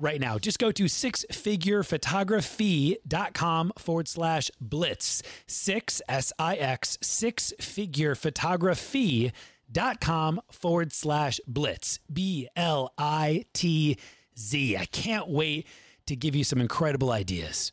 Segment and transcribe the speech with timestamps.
[0.00, 0.38] right now.
[0.38, 5.22] Just go to sixfigurephotography.com forward slash blitz.
[5.46, 12.00] Six, S I X, six figure photography.com forward slash blitz.
[12.12, 13.96] B L I T
[14.38, 14.76] Z.
[14.76, 15.68] I can't wait
[16.06, 17.72] to give you some incredible ideas.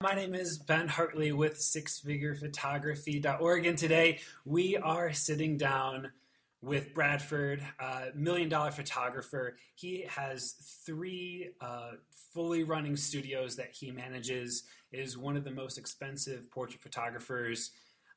[0.00, 6.12] My name is Ben Hartley with sixfigurephotography.org, and today we are sitting down
[6.60, 9.56] with Bradford, uh, million dollar photographer.
[9.74, 11.92] He has three uh,
[12.32, 14.64] fully running studios that he manages.
[14.90, 17.70] Is one of the most expensive portrait photographers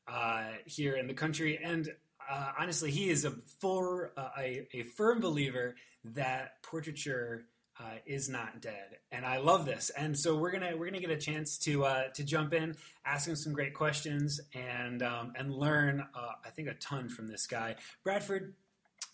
[0.07, 1.89] uh, here in the country, and
[2.29, 7.45] uh, honestly, he is a full uh, a, a firm believer that portraiture
[7.79, 9.89] uh, is not dead, and I love this.
[9.91, 13.27] And so we're gonna we're gonna get a chance to uh, to jump in, ask
[13.27, 17.47] him some great questions, and um, and learn uh, I think a ton from this
[17.47, 18.53] guy, Bradford.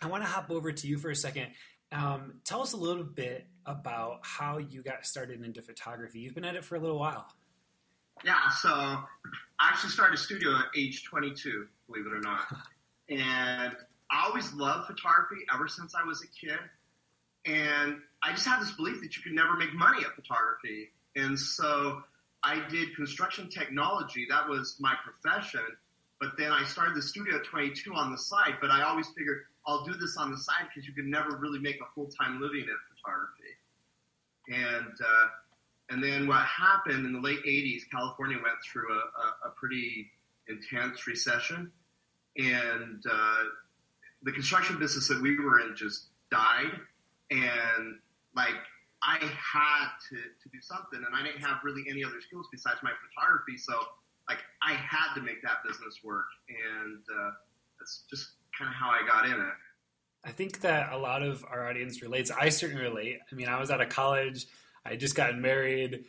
[0.01, 1.47] I want to hop over to you for a second.
[1.91, 6.19] Um, tell us a little bit about how you got started into photography.
[6.19, 7.25] You've been at it for a little while.
[8.23, 9.05] Yeah, so I
[9.59, 12.41] actually started a studio at age 22, believe it or not.
[13.09, 13.75] and
[14.11, 16.59] I always loved photography ever since I was a kid.
[17.45, 20.89] And I just had this belief that you could never make money at photography.
[21.15, 22.03] And so
[22.43, 24.25] I did construction technology.
[24.29, 25.65] That was my profession.
[26.19, 28.55] But then I started the studio at 22 on the side.
[28.59, 31.59] But I always figured I'll do this on the side because you could never really
[31.59, 33.53] make a full time living at photography.
[34.49, 35.27] And uh,
[35.89, 40.11] and then what happened in the late 80s, California went through a, a, a pretty
[40.49, 41.71] intense recession.
[42.37, 43.43] And uh,
[44.23, 46.71] the construction business that we were in just died.
[47.31, 47.99] And
[48.37, 48.55] like
[49.03, 52.77] I had to, to do something, and I didn't have really any other skills besides
[52.83, 53.57] my photography.
[53.57, 53.73] So
[54.29, 57.31] like I had to make that business work, and uh,
[57.79, 59.57] that's just kind of how I got in it.
[60.23, 62.31] I think that a lot of our audience relates.
[62.31, 63.19] I certainly relate.
[63.31, 64.45] I mean, I was out of college.
[64.85, 66.05] I just gotten married.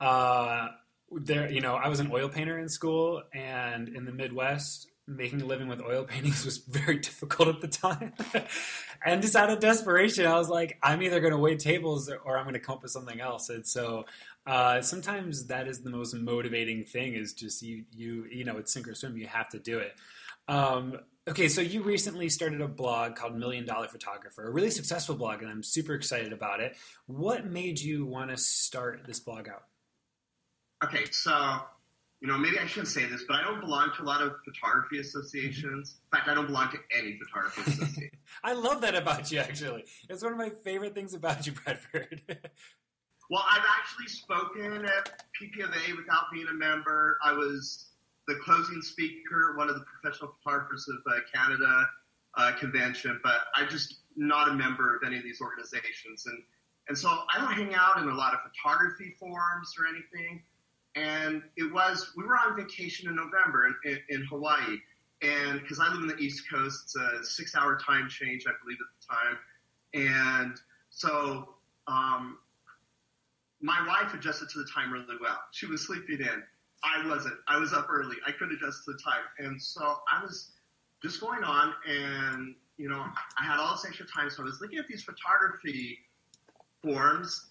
[0.00, 0.68] Uh,
[1.12, 5.42] there, you know, I was an oil painter in school, and in the Midwest, making
[5.42, 8.12] a living with oil paintings was very difficult at the time.
[9.04, 12.38] and just out of desperation, I was like, I'm either going to wait tables or
[12.38, 13.50] I'm going to come up with something else.
[13.50, 14.06] And so
[14.46, 18.72] uh, sometimes that is the most motivating thing is just you, you, you know, it's
[18.72, 19.16] sink or swim.
[19.16, 19.94] You have to do it.
[20.48, 25.14] Um, okay, so you recently started a blog called Million Dollar Photographer, a really successful
[25.14, 26.76] blog, and I'm super excited about it.
[27.06, 29.64] What made you want to start this blog out?
[30.82, 31.60] Okay, so
[32.20, 34.34] you know, maybe I shouldn't say this, but I don't belong to a lot of
[34.44, 35.96] photography associations.
[36.12, 38.18] In fact, I don't belong to any photography association.
[38.44, 39.86] I love that about you, actually.
[40.08, 42.20] It's one of my favorite things about you, Bradford.
[43.30, 47.16] well, I've actually spoken at PPFA without being a member.
[47.24, 47.86] I was
[48.28, 51.88] the closing speaker, one of the professional photographers of uh, Canada
[52.36, 56.26] uh, convention, but I'm just not a member of any of these organizations.
[56.26, 56.42] And,
[56.88, 60.42] and so I don't hang out in a lot of photography forums or anything
[60.96, 64.78] and it was we were on vacation in November in, in, in Hawaii,
[65.22, 68.78] and because I live in the East Coast, it's a six-hour time change, I believe,
[68.80, 70.56] at the time, and
[70.90, 71.54] so
[71.86, 72.38] um,
[73.60, 75.38] my wife adjusted to the time really well.
[75.52, 76.42] She was sleeping in.
[76.82, 77.34] I wasn't.
[77.46, 78.16] I was up early.
[78.26, 80.52] I couldn't adjust to the time, and so I was
[81.02, 83.04] just going on, and you know,
[83.38, 85.98] I had all this extra time, so I was looking at these photography
[86.82, 87.50] forms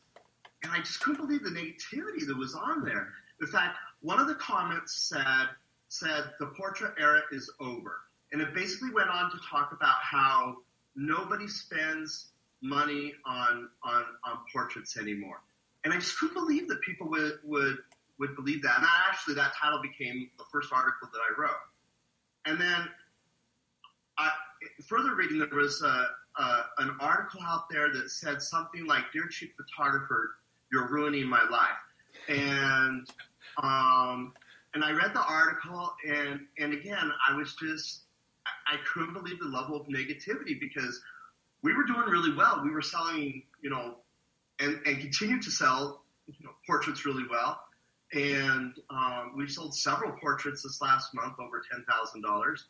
[0.63, 3.13] and I just couldn't believe the negativity that was on there.
[3.41, 5.47] In fact, one of the comments said
[5.87, 8.01] said the portrait era is over,
[8.31, 10.57] and it basically went on to talk about how
[10.95, 12.31] nobody spends
[12.61, 15.41] money on on, on portraits anymore.
[15.83, 17.77] And I just couldn't believe that people would would
[18.19, 18.77] would believe that.
[18.77, 21.51] And actually, that title became the first article that I wrote.
[22.45, 22.87] And then,
[24.17, 24.29] I,
[24.87, 26.07] further reading, there was a,
[26.41, 30.35] a, an article out there that said something like, "Dear chief photographer,
[30.71, 31.79] you're ruining my life."
[32.27, 33.07] And
[33.61, 34.33] um,
[34.73, 38.03] and I read the article, and and again, I was just
[38.67, 41.01] I couldn't believe the level of negativity because
[41.63, 42.61] we were doing really well.
[42.63, 43.95] We were selling, you know,
[44.59, 47.59] and, and continue to sell, you know, portraits really well.
[48.13, 52.65] And um, we sold several portraits this last month, over ten thousand dollars,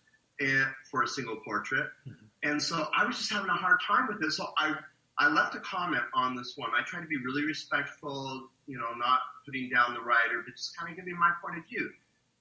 [0.89, 1.87] for a single portrait.
[2.07, 2.25] Mm-hmm.
[2.43, 4.31] And so I was just having a hard time with it.
[4.31, 4.75] So I
[5.19, 6.69] I left a comment on this one.
[6.79, 10.77] I tried to be really respectful, you know, not putting down the writer, but just
[10.77, 11.91] kind of giving my point of view.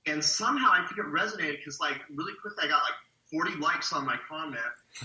[0.07, 2.95] And somehow I think it resonated because, like, really quickly I got like
[3.31, 4.61] 40 likes on my comment.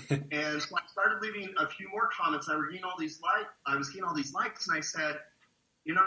[0.32, 2.48] and so I started leaving a few more comments.
[2.48, 5.18] I was getting all these like I was getting all these likes, and I said,
[5.84, 6.04] you know,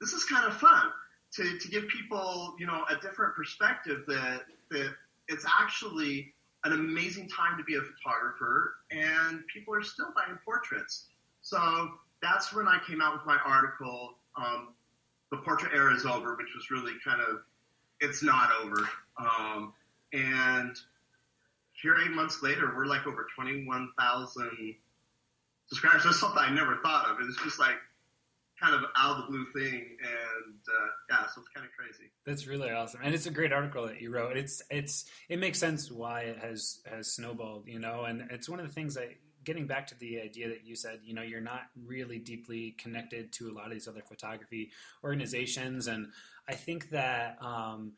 [0.00, 0.88] this is kind of fun
[1.34, 4.94] to, to give people, you know, a different perspective that that
[5.28, 6.33] it's actually
[6.64, 11.08] an amazing time to be a photographer, and people are still buying portraits.
[11.42, 11.90] So
[12.22, 14.18] that's when I came out with my article.
[14.36, 14.74] Um,
[15.30, 17.40] the portrait era is over, which was really kind of
[18.00, 18.88] it's not over.
[19.18, 19.72] Um,
[20.12, 20.76] and
[21.80, 24.74] here, eight months later, we're like over 21,000
[25.66, 26.04] subscribers.
[26.04, 27.18] That's something I never thought of.
[27.20, 27.76] It's just like
[28.60, 32.10] kind of out of the blue thing, and uh, yeah, so it's kind of crazy.
[32.24, 34.36] That's really awesome, and it's a great article that you wrote.
[34.36, 38.60] It's it's it makes sense why it has has snowballed, you know, and it's one
[38.60, 39.08] of the things that.
[39.44, 43.30] Getting back to the idea that you said, you know, you're not really deeply connected
[43.32, 44.70] to a lot of these other photography
[45.04, 46.06] organizations, and
[46.48, 47.92] I think that um,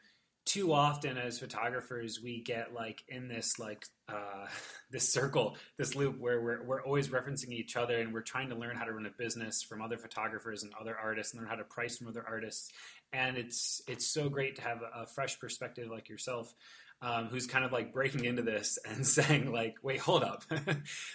[0.46, 4.46] too often as photographers we get like in this like uh,
[4.90, 8.54] this circle this loop where we're, we're always referencing each other and we're trying to
[8.54, 11.56] learn how to run a business from other photographers and other artists and learn how
[11.56, 12.70] to price from other artists.
[13.12, 16.54] And it's it's so great to have a, a fresh perspective like yourself
[17.02, 20.44] um, who's kind of like breaking into this and saying like wait hold up.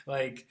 [0.06, 0.48] Like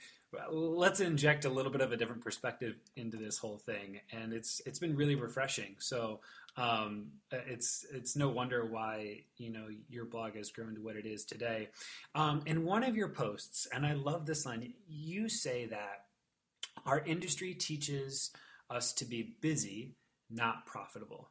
[0.49, 3.99] let's inject a little bit of a different perspective into this whole thing.
[4.11, 5.75] And it's it's been really refreshing.
[5.79, 6.21] So
[6.57, 11.05] um, it's it's no wonder why you know your blog has grown to what it
[11.05, 11.69] is today.
[12.13, 16.05] Um, in one of your posts, and I love this line, you say that
[16.85, 18.31] our industry teaches
[18.69, 19.95] us to be busy,
[20.29, 21.29] not profitable.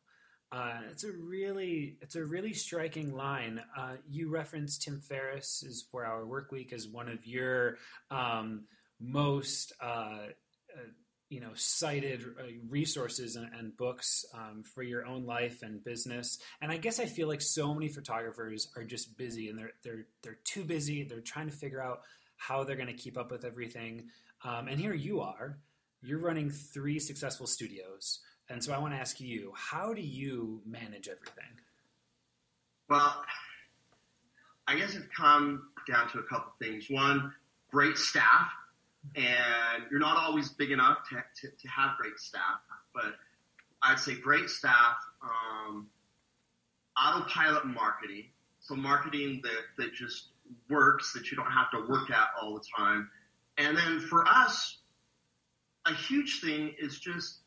[0.53, 3.61] Uh, it's a really it's a really striking line.
[3.77, 7.77] Uh, you referenced Tim Ferriss's Four Hour Work Week as one of your
[8.11, 8.65] um,
[8.99, 10.27] most uh,
[10.75, 10.89] uh
[11.31, 16.39] you know cited uh, resources and, and books um, for your own life and business.
[16.61, 20.07] And i guess i feel like so many photographers are just busy and they're they're
[20.23, 21.05] they're too busy.
[21.05, 22.03] They're trying to figure out
[22.37, 24.09] how they're going to keep up with everything.
[24.45, 25.59] Um, and here you are.
[26.03, 28.21] You're running three successful studios.
[28.49, 31.55] And so i want to ask you how do you manage everything?
[32.89, 33.25] Well
[34.67, 36.87] i guess it comes down to a couple things.
[36.91, 37.33] One
[37.71, 38.51] great staff
[39.15, 42.61] and you're not always big enough to, to, to have great staff,
[42.95, 43.15] but
[43.83, 45.89] I'd say great staff, um,
[46.97, 48.27] autopilot marketing,
[48.61, 50.29] so marketing that, that just
[50.69, 53.09] works, that you don't have to work at all the time.
[53.59, 54.79] And then for us,
[55.87, 57.39] a huge thing is just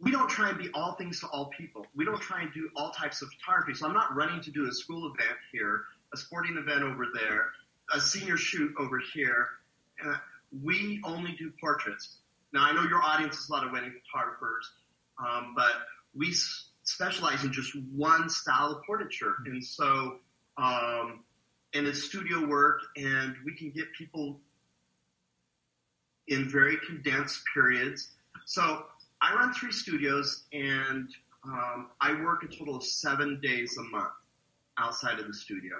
[0.00, 1.86] we don't try and be all things to all people.
[1.94, 3.74] We don't try and do all types of photography.
[3.74, 5.82] So I'm not running to do a school event here,
[6.12, 7.50] a sporting event over there,
[7.94, 9.46] a senior shoot over here.
[10.02, 10.16] And
[10.62, 12.18] we only do portraits.
[12.52, 14.70] Now, I know your audience is a lot of wedding photographers,
[15.18, 15.72] um, but
[16.14, 19.36] we s- specialize in just one style of portraiture.
[19.40, 19.52] Mm-hmm.
[19.52, 20.18] And so,
[20.58, 21.24] um,
[21.74, 24.38] and it's studio work, and we can get people
[26.28, 28.10] in very condensed periods.
[28.44, 28.84] So,
[29.22, 31.08] I run three studios, and
[31.44, 34.12] um, I work a total of seven days a month
[34.78, 35.76] outside of the studio,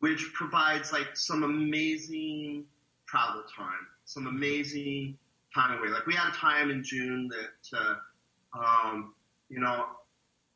[0.00, 2.64] which provides like some amazing
[3.06, 5.16] travel time some amazing
[5.54, 5.88] time away.
[5.88, 7.94] Like we had a time in June that, uh,
[8.58, 9.14] um,
[9.48, 9.86] you know,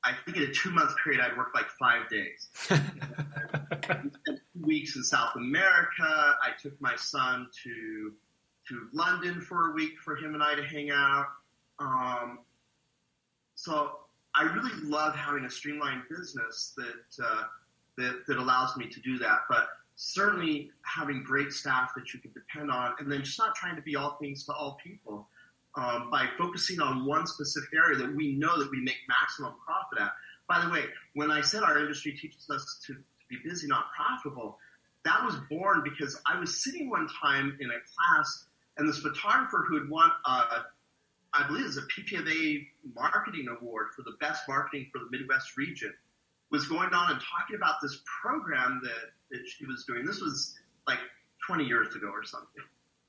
[0.05, 2.49] I think in a two month period I'd work like five days.
[2.63, 6.37] spent two weeks in South America.
[6.43, 8.13] I took my son to
[8.69, 11.27] to London for a week for him and I to hang out.
[11.79, 12.41] Um,
[13.55, 13.93] so
[14.35, 17.45] I really love having a streamlined business that, uh,
[17.97, 19.41] that that allows me to do that.
[19.49, 19.69] But
[20.01, 23.83] certainly having great staff that you can depend on, and then just not trying to
[23.83, 25.29] be all things to all people.
[25.75, 30.01] Um, by focusing on one specific area that we know that we make maximum profit
[30.01, 30.13] at.
[30.49, 33.85] By the way, when I said our industry teaches us to, to be busy, not
[33.95, 34.59] profitable,
[35.05, 39.65] that was born because I was sitting one time in a class, and this photographer
[39.69, 40.61] who had won, uh,
[41.33, 45.57] I believe, it was a PPFA marketing award for the best marketing for the Midwest
[45.57, 45.93] region,
[46.51, 50.05] was going on and talking about this program that that she was doing.
[50.05, 50.99] This was like
[51.47, 52.63] 20 years ago or something.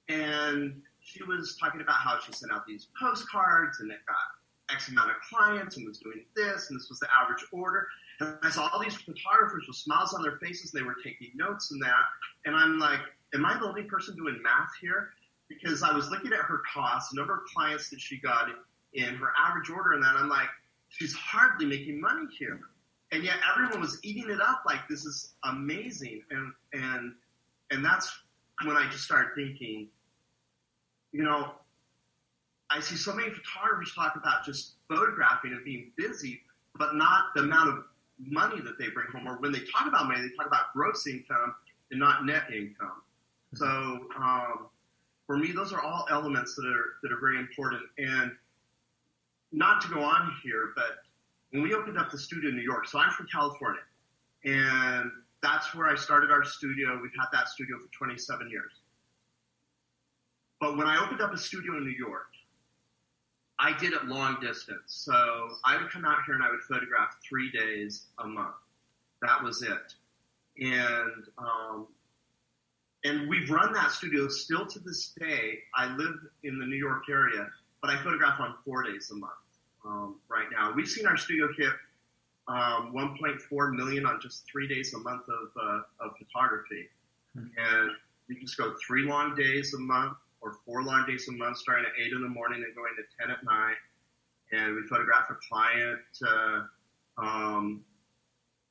[0.09, 4.89] And she was talking about how she sent out these postcards and it got X
[4.89, 7.87] amount of clients and was doing this, and this was the average order.
[8.19, 10.73] And I saw all these photographers with smiles on their faces.
[10.73, 12.03] and They were taking notes and that.
[12.45, 12.99] And I'm like,
[13.33, 15.09] am I the only person doing math here?
[15.49, 18.49] because I was looking at her costs, number of clients that she got
[18.93, 20.47] in, her average order, and then I'm like,
[20.89, 22.59] she's hardly making money here.
[23.11, 26.21] And yet everyone was eating it up like this is amazing.
[26.29, 27.13] And and
[27.71, 28.11] and that's
[28.65, 29.87] when I just started thinking,
[31.11, 31.53] you know,
[32.69, 36.41] I see so many photographers talk about just photographing and being busy,
[36.75, 37.83] but not the amount of
[38.19, 39.27] money that they bring home.
[39.27, 41.55] Or when they talk about money, they talk about gross income
[41.89, 43.01] and not net income.
[43.55, 44.67] So um,
[45.25, 47.81] for me, those are all elements that are that are very important.
[47.97, 48.31] And
[49.51, 50.99] not to go on here, but
[51.51, 53.81] when we opened up the studio in New York, so I'm from California,
[54.45, 56.99] and that's where I started our studio.
[57.01, 58.71] We've had that studio for 27 years.
[60.59, 62.27] But when I opened up a studio in New York,
[63.59, 64.83] I did it long distance.
[64.87, 68.55] So I would come out here and I would photograph three days a month.
[69.21, 69.93] That was it.
[70.61, 71.87] And um,
[73.05, 75.59] and we've run that studio still to this day.
[75.73, 77.47] I live in the New York area,
[77.81, 79.31] but I photograph on four days a month
[79.85, 80.15] um,
[80.69, 80.75] now.
[80.75, 81.73] We've seen our studio hit
[82.47, 86.89] um, 1.4 million on just three days a month of, uh, of photography,
[87.35, 87.45] hmm.
[87.57, 87.91] and
[88.27, 91.85] we just go three long days a month or four long days a month, starting
[91.85, 93.75] at eight in the morning and going to ten at night.
[94.51, 96.61] And we photograph a client uh,
[97.23, 97.83] um,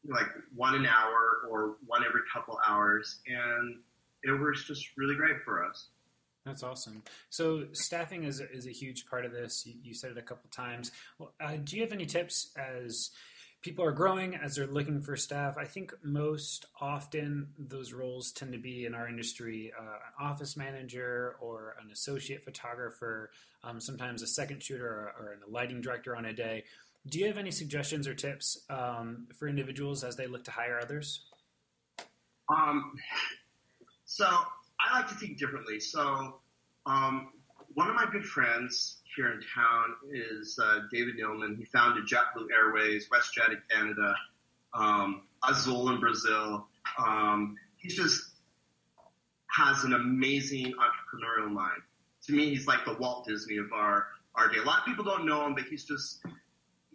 [0.08, 0.26] like
[0.56, 3.76] one an hour or one every couple hours, and
[4.24, 5.88] it works just really great for us.
[6.48, 7.02] That's awesome.
[7.28, 9.64] So staffing is a, is a huge part of this.
[9.66, 10.90] You, you said it a couple times.
[11.18, 13.10] Well, uh, do you have any tips as
[13.60, 15.58] people are growing as they're looking for staff?
[15.58, 20.56] I think most often those roles tend to be in our industry uh, an office
[20.56, 23.30] manager or an associate photographer,
[23.62, 26.64] um, sometimes a second shooter or, or, a lighting director on a day.
[27.06, 30.80] Do you have any suggestions or tips um, for individuals as they look to hire
[30.80, 31.26] others?
[32.48, 32.94] Um,
[34.06, 34.26] so
[34.80, 35.80] I like to think differently.
[35.80, 36.40] So
[36.86, 37.28] um,
[37.74, 41.58] one of my good friends here in town is uh, David Neeleman.
[41.58, 44.14] He founded JetBlue Airways, WestJet in Canada,
[44.74, 46.66] um, Azul in Brazil.
[46.98, 48.22] Um, he just
[49.56, 51.82] has an amazing entrepreneurial mind.
[52.26, 54.58] To me, he's like the Walt Disney of our, our day.
[54.58, 56.20] A lot of people don't know him, but he's just,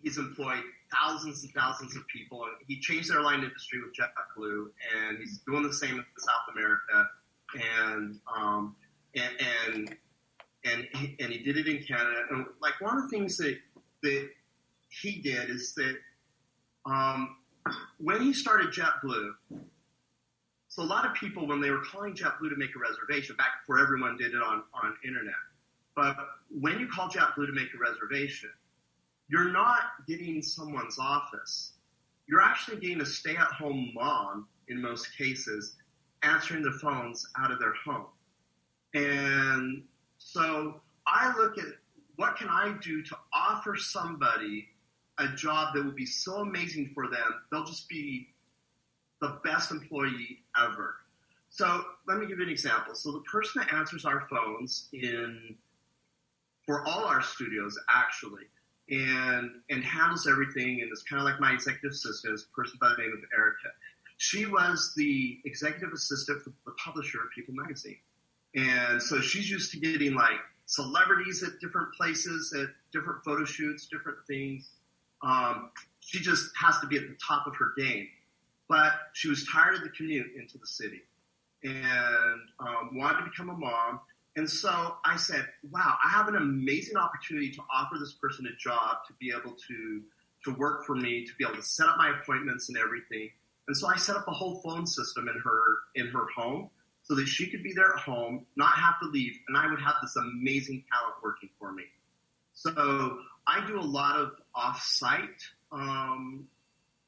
[0.02, 0.62] he's employed
[0.94, 2.44] thousands and thousands of people.
[2.44, 4.66] And he changed the airline industry with JetBlue,
[4.98, 7.10] and he's doing the same in South America.
[7.56, 8.76] And um,
[9.16, 9.32] and
[9.66, 9.96] and
[10.66, 12.24] and he, and he did it in Canada.
[12.32, 13.58] And like one of the things that
[14.02, 14.30] that
[14.90, 15.98] he did is that
[16.86, 17.38] um,
[17.98, 19.32] when he started JetBlue,
[20.68, 23.62] so a lot of people when they were calling JetBlue to make a reservation back
[23.62, 25.34] before everyone did it on on internet,
[25.96, 26.16] but
[26.50, 28.50] when you call JetBlue to make a reservation,
[29.28, 31.74] you're not getting someone's office.
[32.28, 35.76] You're actually getting a stay-at-home mom in most cases
[36.24, 38.06] answering the phones out of their home.
[38.94, 39.84] And
[40.18, 41.66] so I look at
[42.16, 44.68] what can I do to offer somebody
[45.20, 48.30] a job that will be so amazing for them, they'll just be
[49.22, 50.96] the best employee ever.
[51.50, 52.96] So let me give you an example.
[52.96, 55.56] So the person that answers our phones in
[56.66, 58.44] for all our studios actually
[58.90, 62.78] and and handles everything and is kind of like my executive assistant is a person
[62.82, 63.70] by the name of Erica.
[64.24, 67.98] She was the executive assistant for the publisher of People Magazine.
[68.56, 73.86] And so she's used to getting like celebrities at different places, at different photo shoots,
[73.88, 74.70] different things.
[75.24, 78.08] Um, she just has to be at the top of her game.
[78.70, 81.02] But she was tired of the commute into the city
[81.66, 84.00] and um, wanted to become a mom.
[84.38, 88.56] And so I said, wow, I have an amazing opportunity to offer this person a
[88.56, 90.02] job to be able to,
[90.46, 93.30] to work for me, to be able to set up my appointments and everything.
[93.68, 95.62] And so I set up a whole phone system in her,
[95.96, 96.70] in her home
[97.04, 99.82] so that she could be there at home, not have to leave, and I would
[99.82, 101.84] have this amazing talent working for me.
[102.54, 105.42] So I do a lot of off-site,
[105.72, 106.48] um,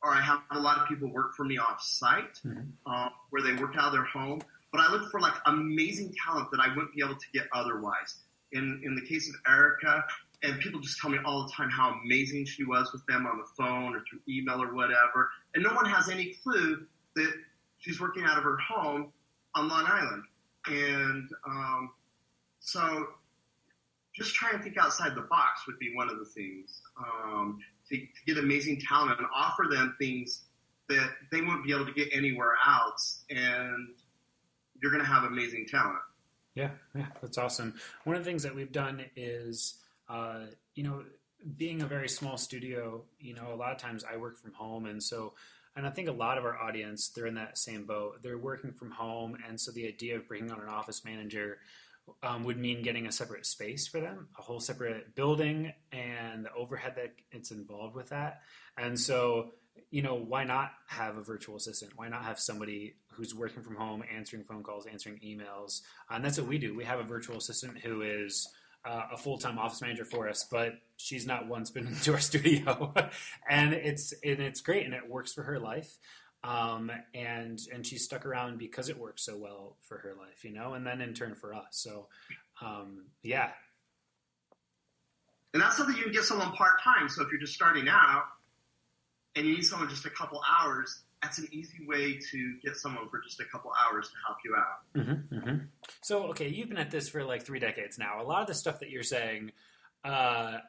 [0.03, 2.61] or I have a lot of people work for me off-site, mm-hmm.
[2.85, 4.41] uh, where they work out of their home.
[4.71, 8.17] But I look for like amazing talent that I wouldn't be able to get otherwise.
[8.51, 10.03] In in the case of Erica,
[10.43, 13.37] and people just tell me all the time how amazing she was with them on
[13.37, 17.33] the phone or through email or whatever, and no one has any clue that
[17.79, 19.11] she's working out of her home
[19.55, 20.23] on Long Island.
[20.67, 21.91] And um,
[22.59, 23.07] so
[24.15, 27.97] just try and think outside the box would be one of the things um, to,
[27.97, 30.43] to, get amazing talent and offer them things
[30.89, 33.23] that they won't be able to get anywhere else.
[33.29, 33.89] And
[34.81, 35.99] you're going to have amazing talent.
[36.53, 37.73] Yeah, yeah, that's awesome.
[38.05, 39.75] One of the things that we've done is,
[40.09, 41.03] uh, you know,
[41.57, 44.85] being a very small studio, you know, a lot of times I work from home,
[44.85, 45.33] and so
[45.75, 48.23] and I think a lot of our audience, they're in that same boat.
[48.23, 51.57] They're working from home, and so the idea of bringing on an office manager
[52.23, 56.53] um, would mean getting a separate space for them, a whole separate building, and the
[56.53, 58.41] overhead that it's involved with that.
[58.77, 59.51] And so,
[59.91, 61.93] you know, why not have a virtual assistant?
[61.95, 65.81] Why not have somebody who's working from home, answering phone calls, answering emails?
[66.09, 66.75] And that's what we do.
[66.75, 68.47] We have a virtual assistant who is
[68.85, 72.19] uh, a full time office manager for us, but she's not once been into our
[72.19, 72.93] studio,
[73.49, 75.97] and it's and it's great, and it works for her life.
[76.43, 80.53] Um, and and she stuck around because it worked so well for her life, you
[80.53, 81.65] know, and then in turn for us.
[81.71, 82.07] So,
[82.61, 83.49] um, yeah.
[85.53, 87.09] And that's something you can get someone part time.
[87.09, 88.25] So if you're just starting out
[89.35, 93.09] and you need someone just a couple hours, that's an easy way to get someone
[93.09, 94.95] for just a couple hours to help you out.
[94.95, 95.65] Mm-hmm, mm-hmm.
[96.01, 98.21] So okay, you've been at this for like three decades now.
[98.21, 99.51] A lot of the stuff that you're saying,
[100.03, 100.59] uh,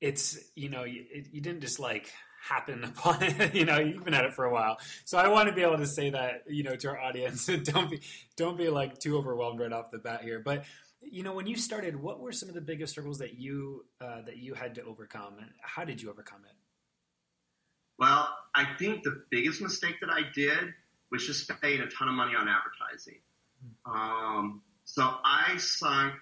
[0.00, 3.54] it's you know you, you didn't just like happen upon it.
[3.54, 4.78] you know, you've been at it for a while.
[5.04, 7.46] So I want to be able to say that, you know, to our audience.
[7.64, 8.00] don't be
[8.36, 10.40] don't be like too overwhelmed right off the bat here.
[10.40, 10.64] But
[11.02, 14.22] you know, when you started, what were some of the biggest struggles that you uh,
[14.22, 16.56] that you had to overcome, and how did you overcome it?
[18.00, 20.74] Well, I think the biggest mistake that I did
[21.10, 23.18] was just spending a ton of money on advertising.
[23.86, 26.14] Um, so I sunk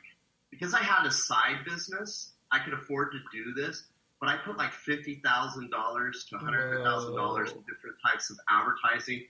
[0.51, 2.33] because I had a side business.
[2.51, 3.85] I could afford to do this
[4.21, 8.39] but I put like fifty thousand dollars to hundred thousand dollars in different types of
[8.51, 9.25] advertising.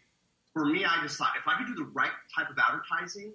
[0.52, 3.32] For me, I just thought if I could do the right type of advertising,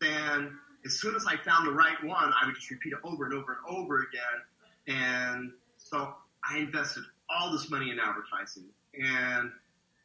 [0.00, 0.56] then
[0.86, 3.34] as soon as I found the right one, I would just repeat it over and
[3.34, 4.96] over and over again.
[4.96, 6.14] And so
[6.48, 8.64] I invested all this money in advertising,
[8.94, 9.50] and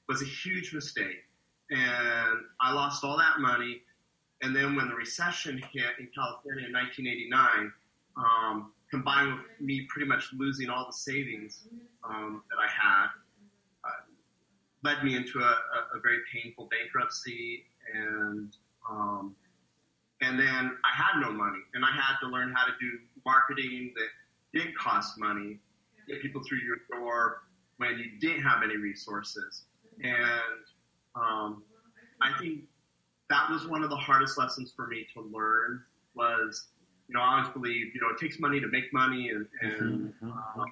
[0.08, 1.24] was a huge mistake.
[1.70, 3.82] And I lost all that money.
[4.42, 7.72] And then when the recession hit in California in 1989,
[8.18, 11.68] um, combined with me pretty much losing all the savings
[12.04, 13.08] um, that I had,
[13.84, 14.04] uh,
[14.84, 18.56] led me into a, a, a, very painful bankruptcy, and
[18.90, 19.36] um,
[20.22, 23.94] and then I had no money, and I had to learn how to do marketing
[23.96, 25.60] that didn't cost money,
[26.10, 27.44] get people through your door
[27.78, 29.64] when you didn't have any resources,
[30.04, 30.64] and
[31.16, 31.64] um,
[32.22, 32.62] I think
[33.30, 35.84] that was one of the hardest lessons for me to learn
[36.16, 36.68] was
[37.10, 40.14] you know, I always believe, you know, it takes money to make money, and and,
[40.14, 40.32] mm-hmm.
[40.32, 40.72] um,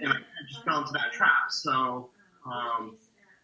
[0.00, 0.16] and I
[0.48, 1.50] just fell into that trap.
[1.50, 2.10] So
[2.46, 2.96] um,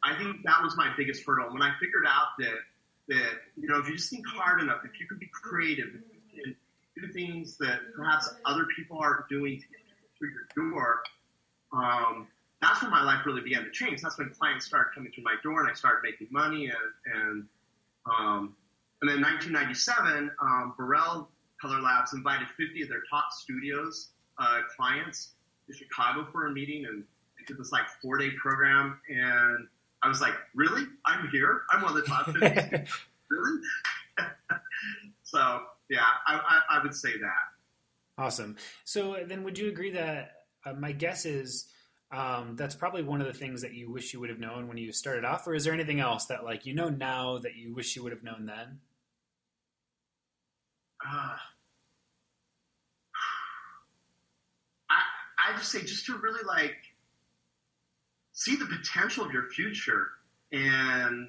[0.05, 1.53] I think that was my biggest hurdle.
[1.53, 2.59] When I figured out that
[3.09, 6.37] that you know, if you just think hard enough, if you can be creative, if
[6.37, 6.57] you can
[6.97, 9.82] do things that perhaps other people aren't doing to get
[10.23, 11.03] through your door.
[11.73, 12.29] Um,
[12.61, 14.01] that's when my life really began to change.
[14.01, 16.67] That's when clients started coming through my door, and I started making money.
[16.67, 17.47] And and
[18.07, 18.57] um,
[19.01, 21.29] and then 1997, um, Burrell
[21.61, 25.33] Color Labs invited 50 of their top studios uh, clients
[25.67, 27.03] to Chicago for a meeting, and
[27.37, 29.01] they did this like four day program.
[29.09, 29.67] And
[30.03, 30.85] I was like, "Really?
[31.05, 31.63] I'm here?
[31.71, 32.41] I'm one of the top 50.
[33.31, 33.61] really?"
[35.25, 37.52] so yeah, I, I, I, would say that.
[38.19, 38.57] Awesome.
[38.85, 40.33] So then, would you agree that
[40.65, 41.69] uh, my guess is?
[42.11, 44.77] Um, that's probably one of the things that you wish you would have known when
[44.77, 47.75] you started off, or is there anything else that like you know now that you
[47.75, 48.81] wish you would have known then?
[51.07, 51.37] Uh,
[55.53, 56.77] I just say just to really like
[58.33, 60.09] see the potential of your future
[60.53, 61.29] and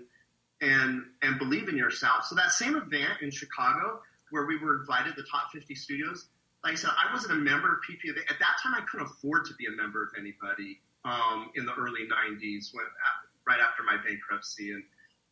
[0.62, 2.26] and and believe in yourself.
[2.26, 6.30] So that same event in Chicago where we were invited the top 50 studios,
[6.64, 8.18] like I said, I wasn't a member of PPA.
[8.30, 11.74] At that time, I couldn't afford to be a member of anybody um, in the
[11.74, 12.86] early 90s, when,
[13.46, 14.72] right after my bankruptcy.
[14.72, 14.84] And,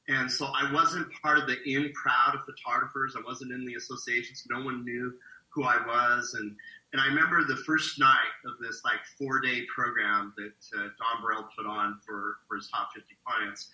[0.10, 3.16] and so I wasn't part of the in crowd of photographers.
[3.18, 4.46] I wasn't in the associations.
[4.50, 5.14] No one knew
[5.50, 6.36] who I was.
[6.38, 6.54] And,
[6.92, 11.22] and I remember the first night of this like four day program that uh, Don
[11.24, 13.70] Burrell put on for, for his top 50 clients.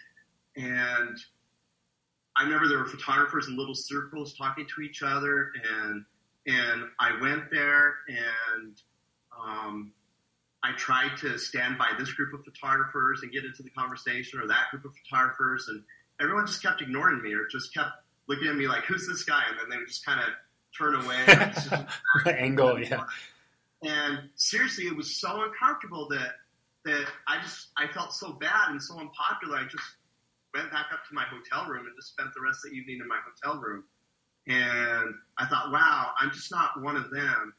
[0.55, 1.17] And
[2.35, 5.51] I remember there were photographers in little circles talking to each other.
[5.73, 6.05] And,
[6.47, 8.81] and I went there and
[9.37, 9.91] um,
[10.63, 14.47] I tried to stand by this group of photographers and get into the conversation or
[14.47, 15.67] that group of photographers.
[15.67, 15.83] And
[16.21, 17.91] everyone just kept ignoring me or just kept
[18.27, 19.43] looking at me like, who's this guy?
[19.49, 20.27] And then they would just kind of
[20.75, 22.35] turn away.
[22.39, 23.03] angle, yeah.
[23.83, 26.31] And seriously, it was so uncomfortable that
[26.85, 29.55] that I just I felt so bad and so unpopular.
[29.55, 29.83] I just
[30.51, 33.01] went back up to my hotel room and just spent the rest of the evening
[33.03, 33.83] in my hotel room.
[34.47, 37.53] And I thought, wow, I'm just not one of them.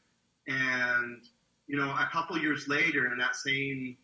[0.47, 1.21] And
[1.67, 3.95] you know, a couple years later, in that same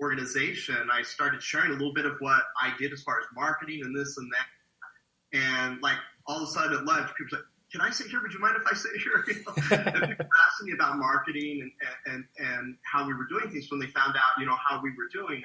[0.00, 3.82] organization, I started sharing a little bit of what I did as far as marketing
[3.84, 5.38] and this and that.
[5.38, 8.20] And like all of a sudden at lunch, people said, can I sit here?
[8.22, 9.24] Would you mind if I sit here?
[9.70, 11.70] You know, people were asking me about marketing
[12.06, 14.80] and, and, and how we were doing things when they found out, you know, how
[14.82, 15.42] we were doing.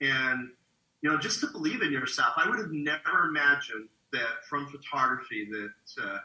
[0.00, 0.50] And, and,
[1.00, 5.48] you know, just to believe in yourself, I would have never imagined that from photography
[5.50, 6.18] that, uh,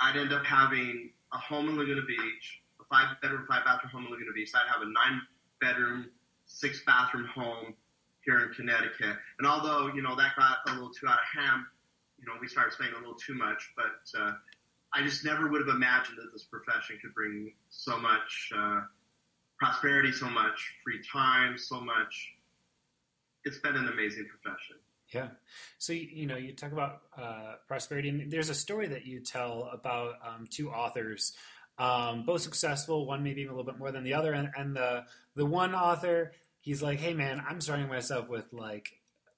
[0.00, 4.06] I'd end up having a home in Laguna Beach, a five bedroom, five bathroom home
[4.06, 4.50] in Laguna Beach.
[4.54, 5.22] I'd have a nine
[5.60, 6.10] bedroom,
[6.46, 7.74] six bathroom home
[8.24, 9.16] here in Connecticut.
[9.38, 11.64] And although, you know, that got a little too out of hand,
[12.18, 14.32] you know, we started spending a little too much, but uh,
[14.94, 18.80] I just never would have imagined that this profession could bring so much uh,
[19.58, 22.34] prosperity, so much free time, so much.
[23.44, 24.76] It's been an amazing profession.
[25.14, 25.28] Yeah.
[25.78, 29.70] So, you know, you talk about uh, prosperity, and there's a story that you tell
[29.72, 31.32] about um, two authors,
[31.78, 34.32] um, both successful, one maybe a little bit more than the other.
[34.32, 35.04] And, and the,
[35.36, 38.90] the one author, he's like, hey, man, I'm starting myself with like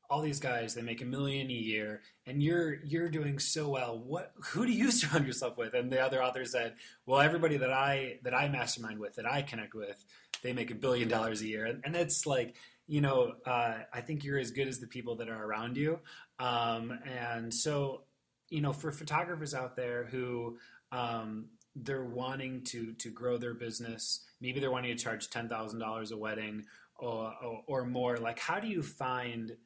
[0.08, 3.98] all these guys they make a million a year and you're you're doing so well
[3.98, 6.74] what who do you surround yourself with and the other author said
[7.06, 10.04] well everybody that i that i mastermind with that i connect with
[10.42, 12.54] they make a billion dollars a year and, and it's like
[12.87, 15.99] you know, uh, I think you're as good as the people that are around you.
[16.38, 18.03] Um, and so,
[18.49, 20.59] you know, for photographers out there who
[20.92, 25.81] um, they're wanting to to grow their business, maybe they're wanting to charge ten thousand
[25.81, 26.64] dollars a wedding
[26.96, 28.16] or, or, or more.
[28.18, 29.57] Like, how do you find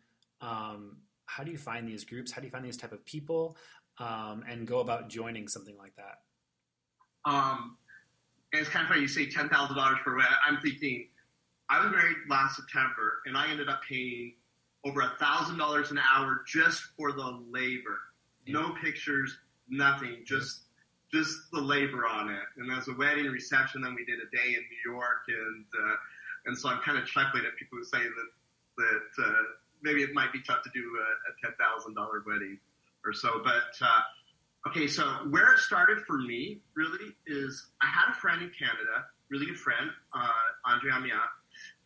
[0.41, 2.33] um, how do you find these groups?
[2.33, 3.57] How do you find these type of people
[3.99, 7.31] um, and go about joining something like that?
[7.31, 7.77] Um,
[8.53, 10.33] it's kind of funny you say ten thousand dollars per wedding.
[10.49, 11.10] I'm thinking
[11.71, 14.35] I was married last September, and I ended up paying
[14.85, 17.99] over a thousand dollars an hour just for the labor.
[18.45, 18.55] Yeah.
[18.55, 20.63] No pictures, nothing, just
[21.13, 22.43] just the labor on it.
[22.57, 25.97] And as a wedding reception, then we did a day in New York, and uh,
[26.47, 28.31] and so I'm kind of chuckling at people who say that
[28.79, 29.43] that uh,
[29.83, 32.59] maybe it might be tough to do a, a ten thousand dollar wedding
[33.05, 33.41] or so.
[33.45, 38.43] But uh, okay, so where it started for me really is I had a friend
[38.43, 40.29] in Canada, really good friend, uh,
[40.65, 41.29] Andre Amiat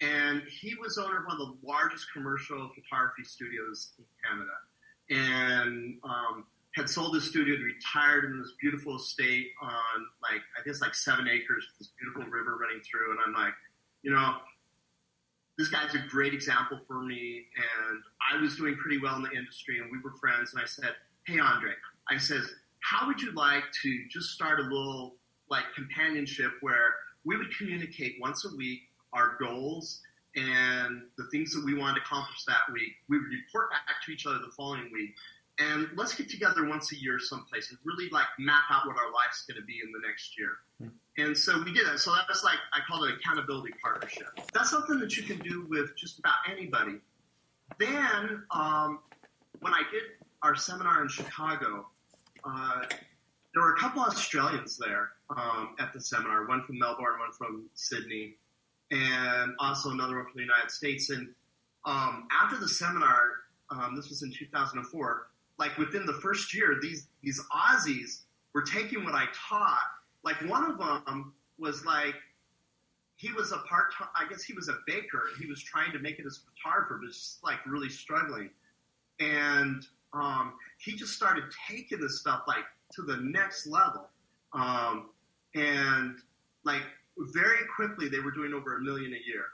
[0.01, 4.57] and he was owner of one of the largest commercial photography studios in Canada,
[5.11, 9.71] and um, had sold his studio retired in this beautiful estate on
[10.23, 13.55] like I guess like seven acres with this beautiful river running through, and I'm like,
[14.03, 14.35] you know,
[15.57, 18.03] this guy's a great example for me, and
[18.33, 20.95] I was doing pretty well in the industry, and we were friends, and I said,
[21.27, 21.71] hey Andre,
[22.11, 22.45] I says,
[22.81, 25.17] how would you like to just start a little
[25.49, 28.81] like companionship where we would communicate once a week
[29.15, 30.01] our goals
[30.37, 32.93] and the things that we wanted to accomplish that week.
[33.09, 35.15] We would report back to each other the following week.
[35.59, 39.13] And let's get together once a year someplace and really like map out what our
[39.13, 40.51] life's going to be in the next year.
[40.81, 40.89] Hmm.
[41.17, 42.01] And so we did that.
[42.01, 44.27] So that's like, I call it accountability partnership.
[44.53, 46.97] That's something that you can do with just about anybody.
[47.79, 48.99] Then, um,
[49.61, 50.03] when I did
[50.43, 51.87] our seminar in Chicago,
[52.45, 52.83] uh,
[53.55, 57.67] there were a couple Australians there um, at the seminar, one from Melbourne, one from
[57.75, 58.35] Sydney
[58.95, 61.11] and also another one from the United States.
[61.11, 61.29] And
[61.85, 63.31] um, after the seminar,
[63.71, 65.27] um, this was in 2004,
[65.59, 69.79] like within the first year, these these Aussies were taking what I taught.
[70.23, 72.15] Like one of them was like
[73.17, 74.09] he was a part time.
[74.17, 75.23] I guess he was a baker.
[75.41, 78.51] He was trying to make it as a photographer, but just like really struggling.
[79.21, 84.09] And um, he just started taking this stuff like to the next level.
[84.53, 85.11] Um,
[85.55, 86.17] and
[86.65, 86.83] like
[87.19, 89.45] very quickly they were doing over a million a year.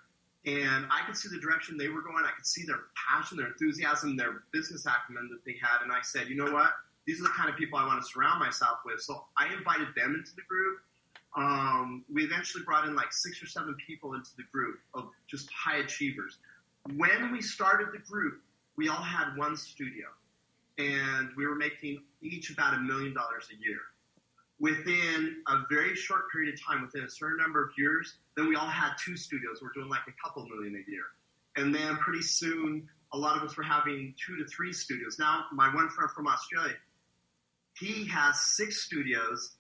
[0.47, 2.25] And I could see the direction they were going.
[2.25, 5.83] I could see their passion, their enthusiasm, their business acumen that they had.
[5.83, 6.73] And I said, you know what?
[7.07, 9.01] These are the kind of people I want to surround myself with.
[9.01, 10.79] So I invited them into the group.
[11.37, 15.49] Um, we eventually brought in like six or seven people into the group of just
[15.53, 16.39] high achievers.
[16.97, 18.41] When we started the group,
[18.77, 20.07] we all had one studio,
[20.79, 23.79] and we were making each about a million dollars a year
[24.61, 28.55] within a very short period of time, within a certain number of years, then we
[28.55, 29.61] all had two studios.
[29.63, 31.05] We're doing like a couple million a year.
[31.57, 35.17] And then pretty soon, a lot of us were having two to three studios.
[35.19, 36.77] Now, my one friend from Australia,
[37.77, 39.57] he has six studios,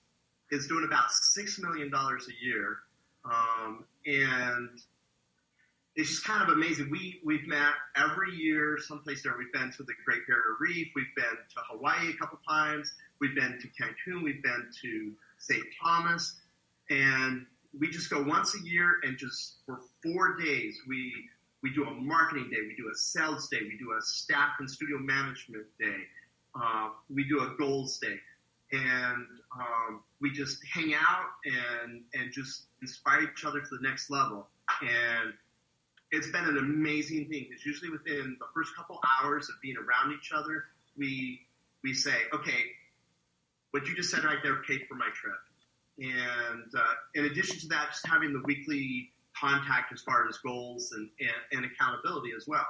[0.51, 1.07] is doing about
[1.39, 2.79] $6 million a year.
[3.25, 4.69] Um, and
[5.97, 6.89] it's just kind of amazing.
[6.91, 9.35] We, we've met every year someplace there.
[9.37, 10.89] We've been to the Great Barrier Reef.
[10.95, 12.93] We've been to Hawaii a couple times.
[13.21, 15.63] We've been to Cancun, we've been to St.
[15.83, 16.37] Thomas,
[16.89, 17.45] and
[17.79, 21.13] we just go once a year and just for four days we
[21.63, 24.71] we do a marketing day, we do a sales day, we do a staff and
[24.71, 25.99] studio management day,
[26.55, 28.17] uh, we do a goals day,
[28.73, 34.09] and um, we just hang out and and just inspire each other to the next
[34.09, 34.49] level.
[34.81, 35.35] And
[36.13, 40.13] it's been an amazing thing because usually within the first couple hours of being around
[40.15, 40.65] each other,
[40.97, 41.41] we
[41.83, 42.65] we say, okay,
[43.71, 45.35] what you just said right there paid for my trip.
[45.99, 50.93] And uh, in addition to that, just having the weekly contact as far as goals
[50.93, 52.67] and, and, and accountability as well.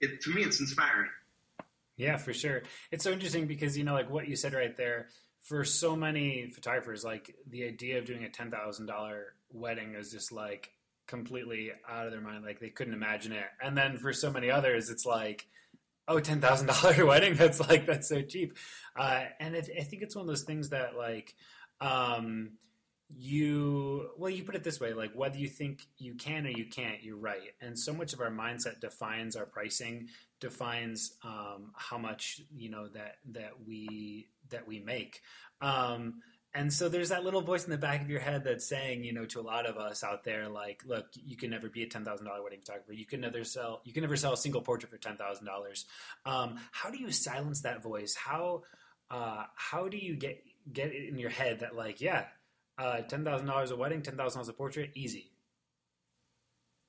[0.00, 1.08] It, to me, it's inspiring.
[1.96, 2.62] Yeah, for sure.
[2.92, 5.08] It's so interesting because, you know, like what you said right there,
[5.42, 10.12] for so many photographers, like the idea of doing a ten thousand dollar wedding is
[10.12, 10.70] just like
[11.08, 12.44] completely out of their mind.
[12.44, 13.46] Like they couldn't imagine it.
[13.60, 15.48] And then for so many others, it's like,
[16.06, 17.34] oh, ten thousand dollar wedding.
[17.34, 18.56] That's like that's so cheap.
[18.94, 21.34] Uh, and it, I think it's one of those things that like.
[21.80, 22.52] Um,
[23.16, 26.66] you well you put it this way like whether you think you can or you
[26.66, 30.08] can't you're right and so much of our mindset defines our pricing
[30.40, 35.22] defines um, how much you know that that we that we make
[35.62, 36.20] um,
[36.58, 39.12] and so there's that little voice in the back of your head that's saying you
[39.12, 41.86] know to a lot of us out there like look you can never be a
[41.86, 42.06] $10000
[42.42, 45.84] wedding photographer you can never sell you can never sell a single portrait for $10000
[46.26, 48.62] um, how do you silence that voice how
[49.10, 50.42] uh, how do you get
[50.72, 52.24] get it in your head that like yeah
[52.78, 55.32] uh, ten thousand dollars a wedding, ten thousand dollars a portrait, easy.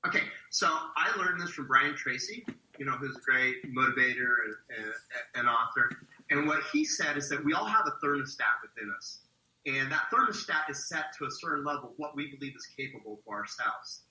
[0.06, 2.46] Okay, so I learned this from Brian Tracy,
[2.78, 4.94] you know, who's a great motivator and, and,
[5.34, 5.90] and author.
[6.30, 9.18] And what he said is that we all have a thermostat within us,
[9.66, 13.36] and that thermostat is set to a certain level what we believe is capable for
[13.36, 14.02] ourselves.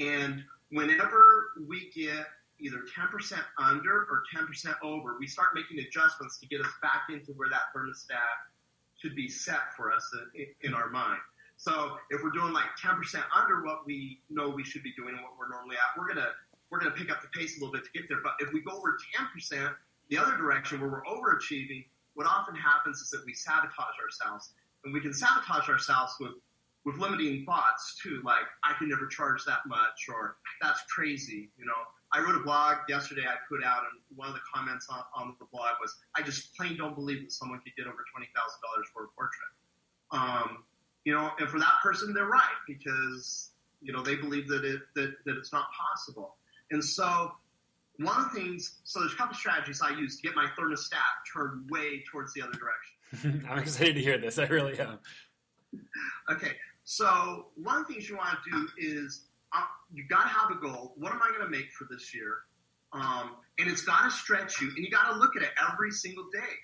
[0.00, 2.26] And whenever we get
[2.58, 7.32] either 10% under or 10% over, we start making adjustments to get us back into
[7.32, 8.16] where that thermostat
[9.00, 11.20] should be set for us in, in our mind.
[11.56, 15.22] So if we're doing like 10% under what we know we should be doing and
[15.22, 16.30] what we're normally at, we're gonna
[16.70, 18.18] we're gonna pick up the pace a little bit to get there.
[18.22, 18.96] But if we go over
[19.50, 19.74] 10%
[20.08, 24.52] the other direction where we're overachieving, what often happens is that we sabotage ourselves,
[24.86, 26.32] and we can sabotage ourselves with
[26.86, 31.66] with limiting thoughts too, like I can never charge that much, or that's crazy, you
[31.66, 31.72] know.
[32.12, 35.34] I wrote a blog yesterday I put out, and one of the comments on, on
[35.40, 38.26] the blog was, I just plain don't believe that someone could get over $20,000
[38.94, 39.52] for a portrait.
[40.12, 40.62] Um,
[41.04, 43.50] you know, and for that person, they're right because,
[43.82, 46.36] you know, they believe that, it, that, that it's not possible.
[46.70, 47.32] And so
[47.98, 50.98] one of the things, so there's a couple strategies I use to get my thermostat
[51.32, 53.46] turned way towards the other direction.
[53.50, 54.38] I'm excited to hear this.
[54.38, 54.98] I really am.
[56.30, 56.52] Okay,
[56.84, 60.50] so one of the things you want to do is uh, you got to have
[60.50, 60.94] a goal.
[60.96, 62.38] What am I going to make for this year?
[62.92, 65.90] Um, and it's got to stretch you, and you got to look at it every
[65.90, 66.54] single day.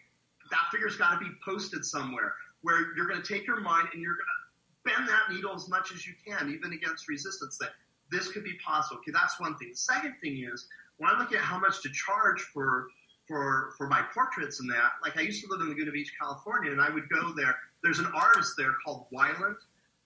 [0.51, 4.03] That figure's got to be posted somewhere where you're going to take your mind and
[4.03, 7.59] you're going to bend that needle as much as you can, even against resistance.
[7.59, 7.71] That
[8.11, 8.99] this could be possible.
[8.99, 9.71] Okay, that's one thing.
[9.71, 10.67] The second thing is
[11.03, 12.87] when I'm looking at how much to charge for
[13.27, 14.93] for for my portraits and that.
[15.03, 17.57] Like I used to live in Laguna Beach, California, and I would go there.
[17.83, 19.57] There's an artist there called Wyland,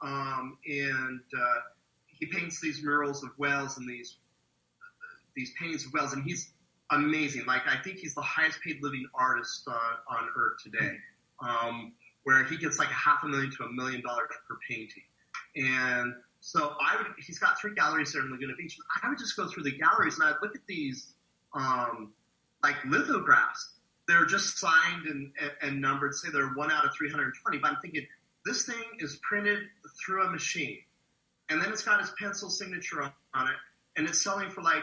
[0.01, 1.61] um, and uh,
[2.07, 4.17] he paints these murals of whales and these
[5.35, 6.53] these paintings of whales, and he's
[6.91, 7.45] amazing.
[7.45, 10.97] Like I think he's the highest paid living artist uh, on earth today,
[11.43, 11.93] um,
[12.25, 15.03] where he gets like a half a million to a million dollars per painting.
[15.57, 16.15] And
[16.47, 18.79] so I would, he's got three galleries there in Laguna Beach.
[19.03, 21.15] I would just go through the galleries and I'd look at these
[21.55, 22.13] um,
[22.63, 23.73] like lithographs.
[24.07, 26.15] They're just signed and, and numbered.
[26.15, 27.59] Say they're one out of 320.
[27.59, 28.07] But I'm thinking
[28.45, 29.59] this thing is printed
[30.05, 30.79] through a machine
[31.49, 33.55] and then it's got his pencil signature on it,
[33.97, 34.83] and it's selling for like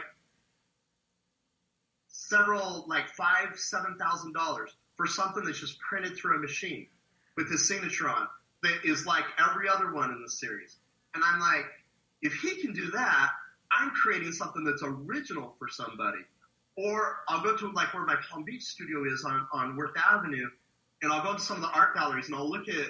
[2.08, 6.88] several, like five, seven thousand dollars for something that's just printed through a machine
[7.36, 8.28] with his signature on
[8.62, 10.78] that is like every other one in the series.
[11.14, 11.66] And I'm like,
[12.22, 13.30] if he can do that,
[13.72, 16.20] I'm creating something that's original for somebody.
[16.76, 20.48] Or I'll go to like where my Palm Beach studio is on, on Worth Avenue,
[21.02, 22.88] and I'll go to some of the art galleries and I'll look at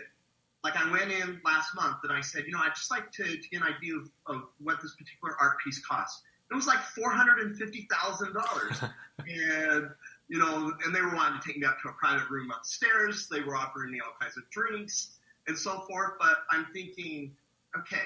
[0.63, 3.23] like I went in last month and I said, you know, I'd just like to,
[3.23, 6.21] to get an idea of, of, what this particular art piece costs.
[6.49, 8.79] It was like four hundred and fifty thousand dollars,
[9.19, 9.89] and
[10.29, 13.27] you know, and they were wanting to take me up to a private room upstairs.
[13.27, 16.11] They were offering me all kinds of drinks and so forth.
[16.19, 17.31] But I'm thinking,
[17.77, 18.05] okay,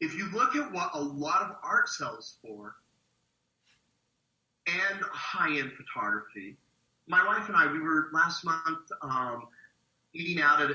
[0.00, 2.76] if you look at what a lot of art sells for,
[4.66, 6.56] and high-end photography,
[7.06, 9.46] my wife and I, we were last month um,
[10.12, 10.70] eating out at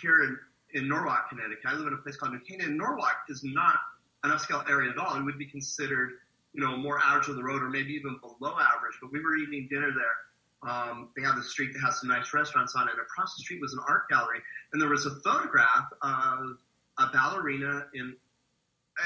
[0.00, 0.38] here in,
[0.74, 1.64] in Norwalk, Connecticut.
[1.64, 2.76] I live in a place called New Canaan.
[2.76, 3.76] Norwalk is not
[4.24, 5.16] an upscale area at all.
[5.16, 6.12] It would be considered,
[6.52, 8.94] you know, more average of the road or maybe even below average.
[9.00, 10.70] But we were eating dinner there.
[10.70, 12.92] Um, they have the street that has some nice restaurants on it.
[12.92, 14.40] And across the street was an art gallery,
[14.72, 16.56] and there was a photograph of
[16.98, 18.16] a ballerina in,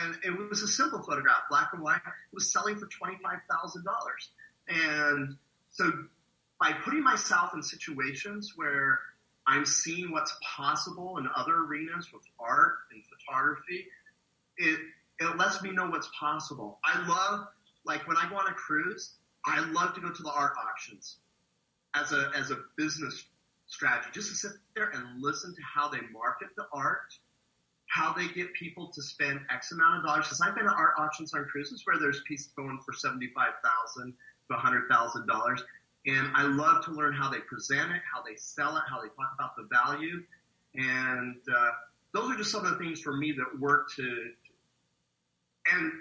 [0.02, 1.96] and it was a simple photograph, black and white.
[1.96, 4.30] It was selling for twenty five thousand dollars,
[4.68, 5.36] and
[5.70, 5.90] so
[6.60, 9.00] by putting myself in situations where
[9.48, 13.86] I'm seeing what's possible in other arenas with art and photography.
[14.58, 14.78] It
[15.20, 16.78] it lets me know what's possible.
[16.84, 17.48] I love
[17.84, 19.14] like when I go on a cruise,
[19.46, 21.16] I love to go to the art auctions
[21.94, 23.24] as a as a business
[23.66, 27.14] strategy, just to sit there and listen to how they market the art,
[27.88, 30.26] how they get people to spend X amount of dollars.
[30.26, 33.54] Because I've been to art auctions on cruises where there's pieces going for seventy five
[33.64, 34.14] thousand
[34.50, 35.62] to hundred thousand dollars,
[36.06, 39.08] And I love to learn how they present it, how they sell it, how they
[39.08, 40.22] talk about the value.
[40.74, 41.70] And uh,
[42.14, 44.30] those are just some of the things for me that work to.
[45.72, 45.92] And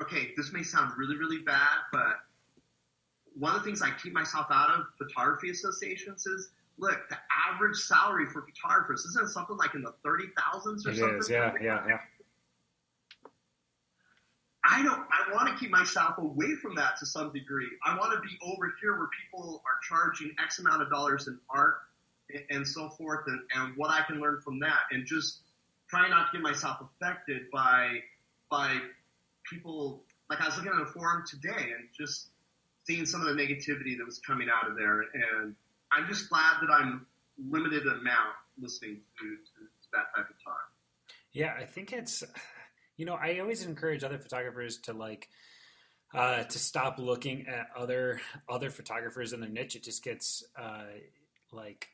[0.00, 2.16] okay, this may sound really, really bad, but
[3.38, 7.16] one of the things I keep myself out of photography associations is look, the
[7.50, 11.18] average salary for photographers isn't it something like in the thirty thousands or It something.
[11.18, 11.98] is, yeah, yeah, yeah.
[14.64, 15.00] I don't.
[15.10, 17.68] I want to keep myself away from that to some degree.
[17.84, 21.38] I want to be over here where people are charging X amount of dollars in
[21.50, 21.74] art
[22.32, 25.40] and, and so forth, and, and what I can learn from that, and just
[25.88, 27.98] try not to get myself affected by
[28.50, 28.78] by
[29.50, 30.04] people.
[30.30, 32.28] Like I was looking at a forum today and just
[32.84, 35.00] seeing some of the negativity that was coming out of there,
[35.40, 35.56] and
[35.94, 37.06] I'm just glad that I'm
[37.38, 40.68] limited amount listening to, to, that type of time.
[41.32, 42.24] Yeah, I think it's
[42.96, 45.28] you know, I always encourage other photographers to like
[46.14, 49.76] uh, to stop looking at other other photographers in their niche.
[49.76, 50.84] It just gets uh,
[51.52, 51.88] like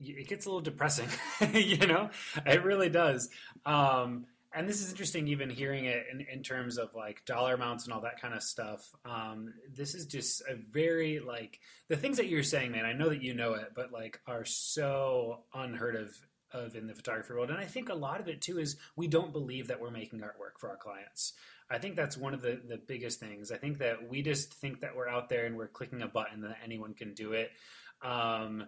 [0.00, 1.08] it gets a little depressing,
[1.52, 2.10] you know.
[2.44, 3.28] It really does.
[3.64, 7.84] Um, and this is interesting, even hearing it in, in, terms of like dollar amounts
[7.84, 8.88] and all that kind of stuff.
[9.04, 12.84] Um, this is just a very like the things that you're saying, man.
[12.84, 16.14] I know that you know it, but like are so unheard of
[16.52, 17.50] of in the photography world.
[17.50, 20.20] And I think a lot of it too is we don't believe that we're making
[20.20, 21.32] artwork for our clients.
[21.68, 23.50] I think that's one of the, the biggest things.
[23.50, 26.42] I think that we just think that we're out there and we're clicking a button
[26.42, 27.50] that anyone can do it.
[28.02, 28.66] Um,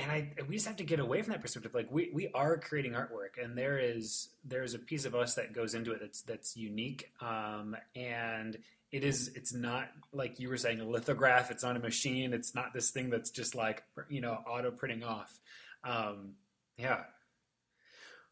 [0.00, 1.74] and I we just have to get away from that perspective.
[1.74, 5.34] Like we, we are creating artwork, and there is there is a piece of us
[5.34, 7.10] that goes into it that's that's unique.
[7.20, 8.58] Um, and
[8.90, 11.50] it is it's not like you were saying a lithograph.
[11.50, 12.32] It's not a machine.
[12.32, 15.38] It's not this thing that's just like you know auto printing off.
[15.84, 16.34] Um,
[16.76, 17.02] yeah.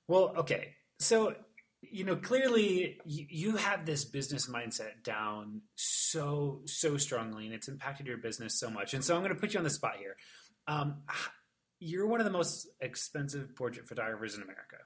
[0.07, 0.75] Well, okay.
[1.01, 1.35] So,
[1.83, 7.69] you know, clearly you, you have this business mindset down so, so strongly, and it's
[7.69, 8.95] impacted your business so much.
[8.95, 10.17] And so I'm going to put you on the spot here.
[10.67, 11.03] Um,
[11.81, 14.77] you're one of the most expensive portrait photographers in America.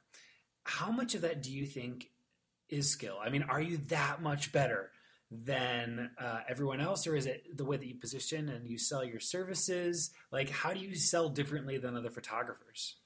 [0.65, 2.11] How much of that do you think
[2.69, 3.17] is skill?
[3.23, 4.91] I mean, are you that much better
[5.31, 9.03] than uh, everyone else, or is it the way that you position and you sell
[9.03, 10.11] your services?
[10.31, 12.97] Like, how do you sell differently than other photographers?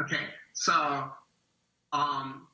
[0.00, 0.20] Okay,
[0.52, 1.10] so
[1.92, 2.48] um,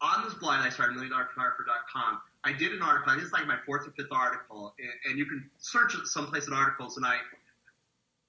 [0.00, 3.14] on this blog I started, milliondollarphotographer.com, I did an article.
[3.14, 6.54] This is like my fourth or fifth article, and, and you can search someplace in
[6.54, 6.96] articles.
[6.96, 7.18] And I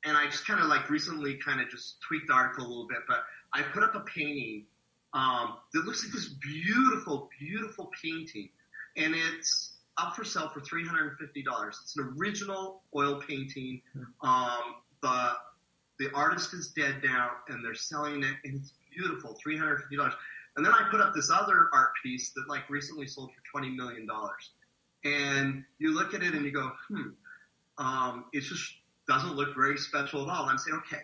[0.04, 2.88] and I just kind of like recently kind of just tweaked the article a little
[2.88, 4.66] bit, but I put up a painting
[5.14, 8.50] um, that looks like this beautiful, beautiful painting,
[8.96, 11.80] and it's up for sale for three hundred and fifty dollars.
[11.84, 13.82] It's an original oil painting.
[14.22, 15.34] Um, the
[16.00, 19.98] the artist is dead now, and they're selling it, and it's beautiful, three hundred fifty
[19.98, 20.14] dollars.
[20.56, 23.70] And then I put up this other art piece that like recently sold for twenty
[23.70, 24.52] million dollars,
[25.04, 27.10] and you look at it and you go, hmm,
[27.78, 28.74] um, it just
[29.08, 30.44] doesn't look very special at all.
[30.44, 31.04] And I'm saying, okay,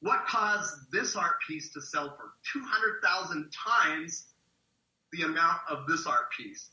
[0.00, 4.26] what caused this art piece to sell for two hundred thousand times
[5.12, 6.70] the amount of this art piece?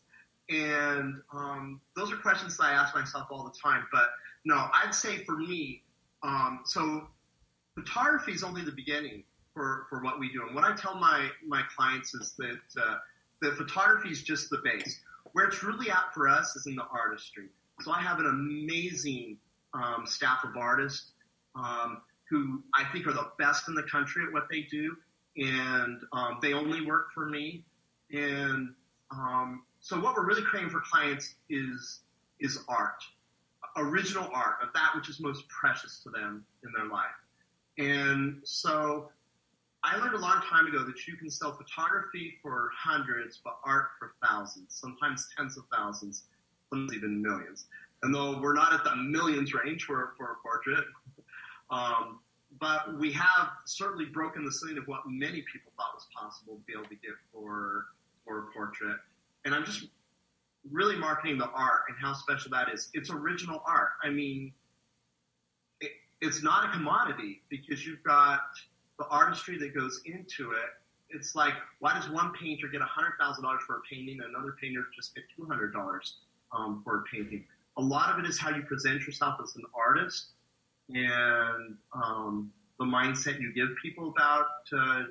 [0.49, 3.87] And um, those are questions that I ask myself all the time.
[3.91, 4.09] But
[4.43, 5.81] no, I'd say for me,
[6.21, 7.07] um, so
[7.73, 9.23] photography is only the beginning
[9.55, 10.45] for, for what we do.
[10.45, 12.95] And what I tell my, my clients is that, uh,
[13.41, 15.01] that photography is just the base.
[15.31, 17.47] Where it's really at for us is in the artistry.
[17.81, 19.37] So I have an amazing
[19.75, 21.11] um, staff of artists
[21.55, 24.95] um, who I think are the best in the country at what they do,
[25.37, 27.63] and um, they only work for me.
[28.11, 28.73] And
[29.11, 31.99] um, so what we're really creating for clients is
[32.39, 33.01] is art,
[33.77, 37.05] original art of that which is most precious to them in their life.
[37.77, 39.09] And so
[39.83, 43.89] I learned a long time ago that you can sell photography for hundreds, but art
[43.99, 46.23] for thousands, sometimes tens of thousands,
[46.69, 47.65] sometimes even millions.
[48.05, 50.85] And though we're not at the millions range for, for a portrait,
[51.71, 52.19] um,
[52.59, 56.61] but we have certainly broken the ceiling of what many people thought was possible to
[56.67, 57.87] be able to get for,
[58.23, 58.97] for a portrait.
[59.43, 59.87] And I'm just
[60.71, 62.91] really marketing the art and how special that is.
[62.93, 63.93] It's original art.
[64.03, 64.53] I mean,
[66.21, 68.41] it's not a commodity because you've got
[68.99, 70.69] the artistry that goes into it.
[71.09, 75.15] It's like, why does one painter get $100,000 for a painting and another painter just
[75.15, 75.71] get $200
[76.55, 77.45] um, for a painting?
[77.77, 80.27] A lot of it is how you present yourself as an artist
[80.89, 85.03] and um, the mindset you give people about uh,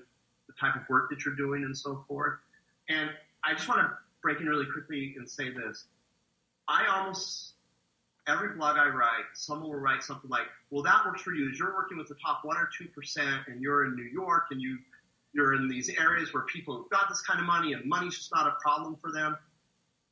[0.47, 2.39] the type of work that you're doing and so forth.
[2.89, 3.11] And
[3.45, 3.91] I just want to
[4.23, 5.85] break in really quickly and say this.
[6.69, 7.55] I almost
[8.27, 11.51] every blog I write, someone will write something like, "Well, that works for you.
[11.51, 14.61] You're working with the top one or two percent, and you're in New York, and
[14.61, 14.79] you
[15.33, 18.33] you're in these areas where people have got this kind of money, and money's just
[18.35, 19.37] not a problem for them."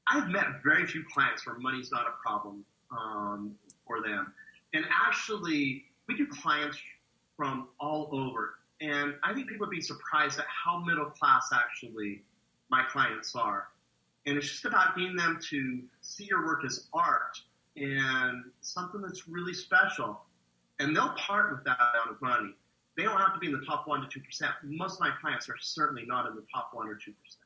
[0.09, 3.55] I've met very few clients where money's not a problem um,
[3.87, 4.33] for them,
[4.75, 6.79] And actually, we do clients
[7.37, 8.55] from all over.
[8.81, 12.23] And I think people would be surprised at how middle class actually
[12.71, 13.69] my clients are.
[14.27, 17.39] And it's just about getting them to see your work as art
[17.77, 20.23] and something that's really special.
[20.79, 22.55] And they'll part with that amount of money.
[22.97, 24.53] They don't have to be in the top one to two percent.
[24.65, 27.42] Most of my clients are certainly not in the top one or two percent.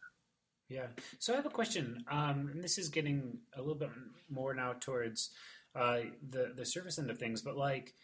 [0.68, 0.86] Yeah.
[1.18, 3.90] So I have a question, um, and this is getting a little bit
[4.28, 5.30] more now towards
[5.74, 7.40] uh, the the service end of things.
[7.40, 7.94] But like,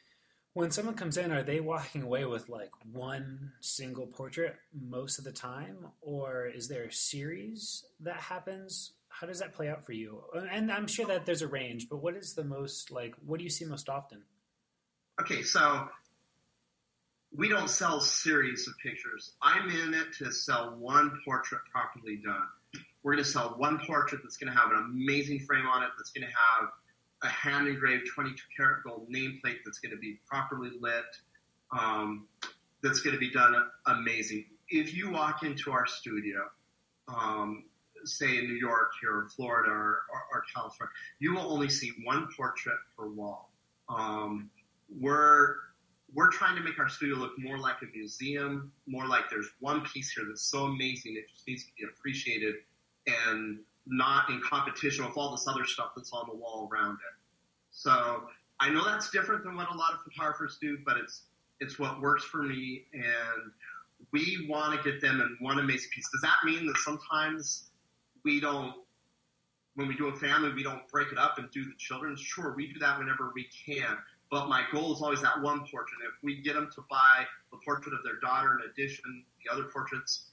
[0.53, 5.25] when someone comes in, are they walking away with like one single portrait most of
[5.25, 8.93] the time, or is there a series that happens?
[9.09, 10.23] How does that play out for you?
[10.35, 13.15] And I'm sure that there's a range, but what is the most like?
[13.25, 14.23] What do you see most often?
[15.21, 15.89] Okay, so
[17.35, 19.33] we don't sell series of pictures.
[19.41, 22.83] I'm in it to sell one portrait properly done.
[23.03, 25.91] We're going to sell one portrait that's going to have an amazing frame on it,
[25.97, 26.69] that's going to have
[27.23, 31.05] a hand engraved 22 karat gold nameplate that's going to be properly lit,
[31.77, 32.27] um,
[32.83, 33.55] that's going to be done
[33.87, 34.45] amazing.
[34.69, 36.51] If you walk into our studio,
[37.09, 37.65] um,
[38.05, 41.93] say in New York here, or Florida, or, or, or, California, you will only see
[42.05, 43.51] one portrait per wall.
[43.89, 44.51] Um,
[45.01, 45.57] we're
[46.15, 49.81] we're trying to make our studio look more like a museum, more like there's one
[49.83, 52.55] piece here that's so amazing it just needs to be appreciated
[53.07, 57.19] and not in competition with all this other stuff that's on the wall around it.
[57.71, 58.25] So
[58.61, 61.25] I know that's different than what a lot of photographers do, but it's
[61.61, 63.53] it's what works for me and
[64.13, 66.09] we want to get them in one amazing piece.
[66.11, 67.71] Does that mean that sometimes
[68.25, 68.75] we don't
[69.75, 72.21] when we do a family we don't break it up and do the children's?
[72.21, 73.97] Sure, we do that whenever we can.
[74.33, 76.01] But my goal is always that one portrait.
[76.09, 79.65] If we get them to buy the portrait of their daughter in addition, the other
[79.65, 80.31] portraits,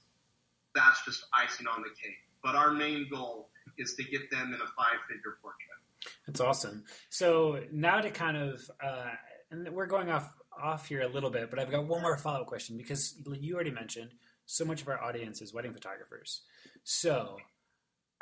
[0.74, 2.16] that's just icing on the cake.
[2.42, 6.14] But our main goal is to get them in a five-figure portrait.
[6.26, 6.84] That's awesome.
[7.10, 9.10] So now to kind of, uh,
[9.50, 12.40] and we're going off off here a little bit, but I've got one more follow
[12.40, 14.12] up question because you already mentioned
[14.46, 16.40] so much of our audience is wedding photographers.
[16.84, 17.36] So,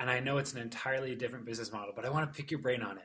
[0.01, 2.61] and I know it's an entirely different business model, but I want to pick your
[2.61, 3.05] brain on it.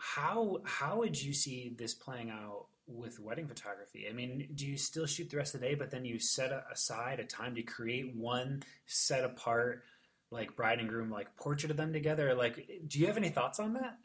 [0.00, 4.06] How how would you see this playing out with wedding photography?
[4.08, 6.52] I mean, do you still shoot the rest of the day, but then you set
[6.72, 9.82] aside a time to create one set apart,
[10.30, 12.34] like bride and groom, like portrait of them together?
[12.34, 13.98] Like, do you have any thoughts on that?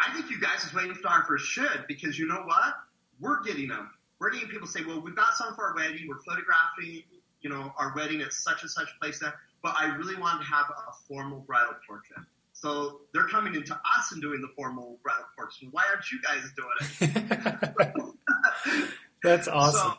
[0.00, 2.74] I think you guys as wedding photographers should because you know what?
[3.20, 3.90] We're getting them.
[4.18, 6.08] We're getting people say, "Well, we've got some for our wedding.
[6.08, 7.02] We're photographing,
[7.42, 10.46] you know, our wedding at such and such place." There, but I really wanted to
[10.46, 12.20] have a formal bridal portrait.
[12.60, 15.68] So they're coming into us and doing the formal bridal portrait.
[15.70, 18.94] Why aren't you guys doing it?
[19.22, 19.92] That's awesome.
[19.92, 19.94] So,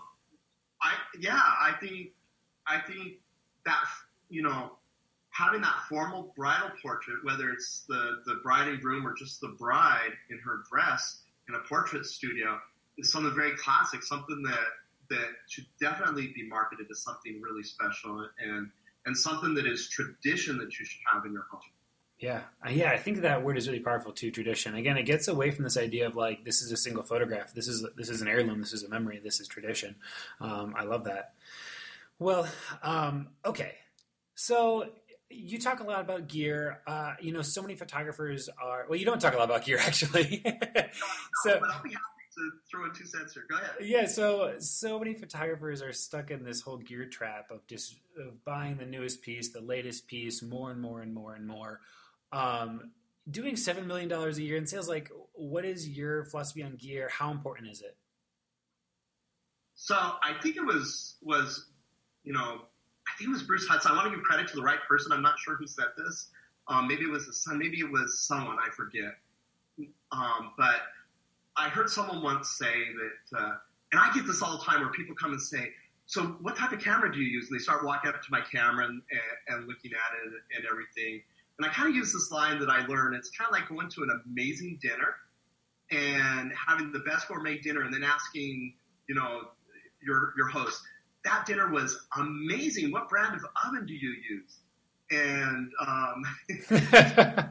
[0.82, 2.10] I yeah, I think
[2.68, 3.14] I think
[3.66, 3.84] that
[4.30, 4.72] you know
[5.30, 9.56] having that formal bridal portrait, whether it's the the bride and groom or just the
[9.58, 12.60] bride in her dress in a portrait studio,
[12.98, 14.68] is something very classic, something that
[15.10, 18.70] that should definitely be marketed as something really special and
[19.06, 21.62] and something that is tradition that you should have in your home.
[22.20, 24.30] Yeah, yeah, I think that word is really powerful too.
[24.30, 24.76] Tradition.
[24.76, 27.54] Again, it gets away from this idea of like this is a single photograph.
[27.54, 28.60] This is this is an heirloom.
[28.60, 29.22] This is a memory.
[29.24, 29.96] This is tradition.
[30.42, 31.34] Um, I love that.
[32.20, 32.46] Well,
[32.84, 33.76] um, okay.
[34.36, 34.90] So
[35.30, 36.82] you talk a lot about gear.
[36.86, 38.86] Uh, you know, so many photographers are.
[38.90, 40.42] Well, you don't talk a lot about gear actually.
[41.44, 42.04] so, but I'll be happy
[42.36, 43.46] to throw in two cents here.
[43.50, 43.72] Go ahead.
[43.82, 48.44] Yeah, so so many photographers are stuck in this whole gear trap of just of
[48.44, 51.80] buying the newest piece, the latest piece, more and more and more and more.
[52.32, 52.92] Um,
[53.30, 57.10] doing seven million dollars a year in sales, like, what is your philosophy on gear?
[57.12, 57.96] How important is it?
[59.76, 61.68] So I think it was was
[62.24, 62.62] you know
[63.10, 63.92] I think it was Bruce Hudson.
[63.92, 65.12] I want to give credit to the right person.
[65.12, 66.30] I'm not sure who said this.
[66.68, 67.58] Um, maybe it was the son.
[67.58, 68.58] Maybe it was someone.
[68.60, 69.16] I forget.
[70.12, 70.82] Um, but
[71.56, 73.56] I heard someone once say that, uh,
[73.92, 75.72] and I get this all the time, where people come and say,
[76.06, 78.42] "So, what type of camera do you use?" And they start walking up to my
[78.42, 79.02] camera and,
[79.48, 81.24] and looking at it and everything.
[81.60, 83.16] And I kind of use this line that I learned.
[83.16, 85.16] It's kind of like going to an amazing dinner
[85.92, 88.76] and having the best gourmet dinner, and then asking,
[89.10, 89.42] you know,
[90.02, 90.82] your your host,
[91.26, 92.92] that dinner was amazing.
[92.92, 94.60] What brand of oven do you use?
[95.12, 96.24] And um,
[96.72, 97.50] yeah.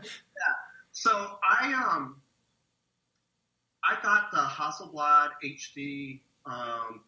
[0.93, 2.23] so I um
[3.85, 7.01] I got the Hasselblad HD um,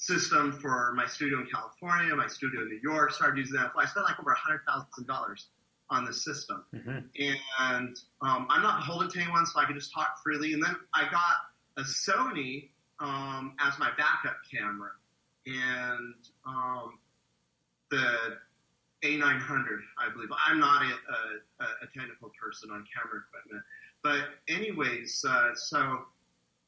[0.00, 3.12] system for my studio in California, my studio in New York.
[3.12, 3.72] Started using that.
[3.76, 5.46] I spent like over a hundred thousand dollars
[5.90, 6.98] on the system, mm-hmm.
[7.18, 10.52] and um, I'm not beholden to anyone, so I can just talk freely.
[10.52, 11.36] And then I got
[11.78, 12.68] a Sony
[13.00, 14.90] um, as my backup camera,
[15.46, 16.14] and
[16.46, 16.98] um,
[17.90, 18.36] the
[19.02, 20.28] A900, I believe.
[20.46, 23.64] I'm not a, a, a, technical person on camera equipment,
[24.02, 26.04] But anyways, uh, so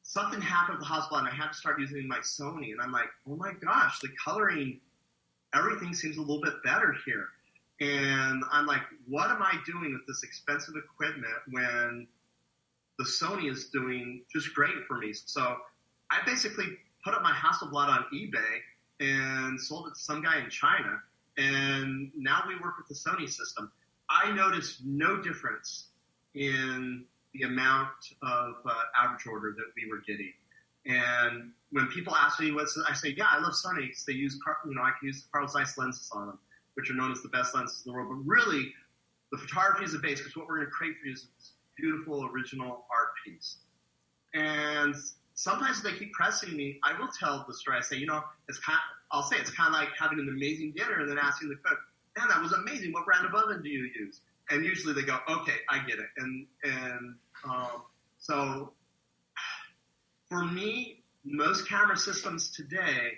[0.03, 2.91] something happened at the hospital, and I had to start using my Sony, and I'm
[2.91, 4.79] like, oh my gosh, the coloring,
[5.53, 7.27] everything seems a little bit better here.
[7.79, 12.07] And I'm like, what am I doing with this expensive equipment when
[12.99, 15.13] the Sony is doing just great for me?
[15.13, 15.57] So
[16.11, 16.65] I basically
[17.03, 18.59] put up my Hasselblad on eBay
[18.99, 21.01] and sold it to some guy in China.
[21.37, 23.71] And now we work with the Sony system.
[24.09, 25.87] I noticed no difference
[26.35, 27.89] in the amount
[28.21, 30.33] of uh, average order that we were getting.
[30.85, 34.03] And when people ask me what's, I say, yeah, I love Sony's.
[34.05, 36.39] They use, you know, I can use Carl Zeiss lenses on them,
[36.73, 38.09] which are known as the best lenses in the world.
[38.09, 38.73] But really,
[39.31, 41.51] the photography is the base because what we're going to create for you is this
[41.77, 43.57] beautiful original art piece.
[44.33, 44.95] And
[45.35, 46.79] sometimes they keep pressing me.
[46.83, 47.77] I will tell the story.
[47.77, 48.77] I say, you know, it's kind.
[48.77, 51.55] Of, I'll say it's kind of like having an amazing dinner and then asking the
[51.55, 51.79] cook,
[52.17, 52.93] "Man, that was amazing.
[52.93, 56.07] What brand of oven do you use?" And usually they go, "Okay, I get it."
[56.17, 57.15] And and
[57.49, 57.83] um,
[58.17, 58.73] so
[60.29, 63.17] for me, most camera systems today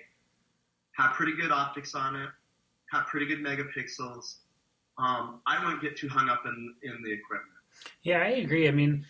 [0.92, 2.30] have pretty good optics on it,
[2.92, 4.36] have pretty good megapixels.
[4.96, 7.50] Um, I wouldn't get too hung up in in the equipment.
[8.02, 8.68] Yeah, I agree.
[8.68, 9.04] I mean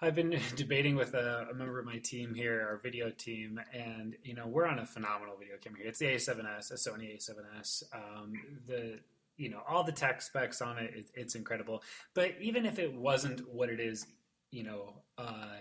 [0.00, 4.16] I've been debating with a, a, member of my team here, our video team, and
[4.22, 5.88] you know we're on a phenomenal video camera here.
[5.88, 7.82] It's the A7S, a Sony A7S.
[7.92, 8.32] Um,
[8.66, 9.00] the
[9.38, 11.82] you know all the tech specs on it, it, it's incredible.
[12.12, 14.06] But even if it wasn't what it is,
[14.50, 15.56] you know, uh,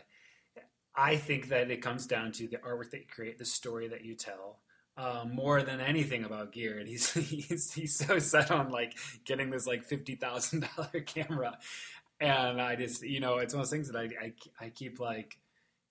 [0.95, 4.03] I think that it comes down to the artwork that you create, the story that
[4.03, 4.59] you tell.
[4.97, 9.51] Um, more than anything about gear, and he's he's he's so set on like getting
[9.51, 11.59] this like fifty thousand dollar camera,
[12.19, 14.99] and I just you know it's one of those things that I I, I keep
[14.99, 15.37] like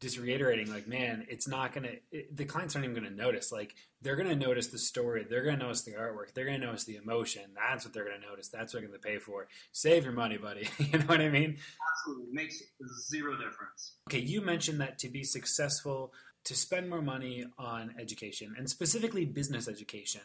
[0.01, 3.51] just reiterating like man it's not gonna it, the clients aren't even gonna notice.
[3.51, 5.27] Like they're gonna notice the story.
[5.29, 6.35] They're gonna notice the artwork.
[6.35, 7.43] They're gonna notice the emotion.
[7.55, 8.49] That's what they're gonna notice.
[8.49, 9.49] That's what they're gonna pay for.
[9.73, 10.69] Save your money buddy.
[10.79, 11.57] You know what i mean?
[11.91, 12.33] Absolutely.
[12.33, 12.63] Makes
[13.09, 13.97] zero difference.
[14.09, 16.13] Okay you mentioned that to be successful
[16.45, 20.21] to spend more money on education and specifically business education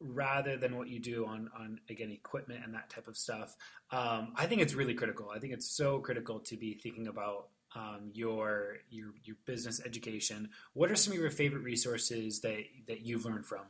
[0.00, 3.56] rather than what you do on on again equipment and that type of stuff.
[3.90, 5.30] Um, I think it's really critical.
[5.34, 10.50] I think it's so critical to be thinking about um, your your your business education.
[10.72, 13.66] What are some of your favorite resources that that you've learned from?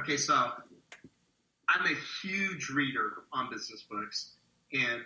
[0.00, 0.34] Okay, so
[1.68, 4.34] I'm a huge reader on business books,
[4.72, 5.02] and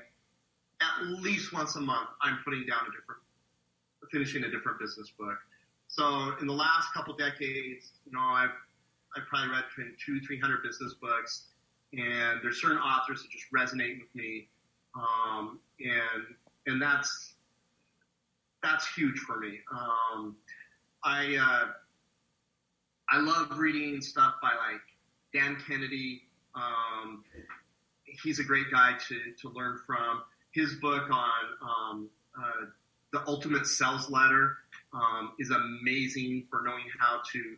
[0.81, 3.21] at least once a month, I'm putting down a different,
[4.11, 5.39] finishing a different business book.
[5.89, 8.51] So in the last couple decades, you know, I've
[9.17, 11.49] I've probably read between two, three hundred business books,
[11.93, 14.49] and there's certain authors that just resonate with me,
[14.95, 16.35] um, and
[16.67, 17.32] and that's
[18.63, 19.59] that's huge for me.
[19.71, 20.37] Um,
[21.05, 21.69] I uh,
[23.11, 24.81] I love reading stuff by like
[25.33, 26.23] Dan Kennedy.
[26.55, 27.25] Um,
[28.23, 30.23] he's a great guy to to learn from.
[30.53, 31.31] His book on
[31.63, 32.67] um, uh,
[33.13, 34.57] the ultimate sales letter
[34.93, 37.57] um, is amazing for knowing how to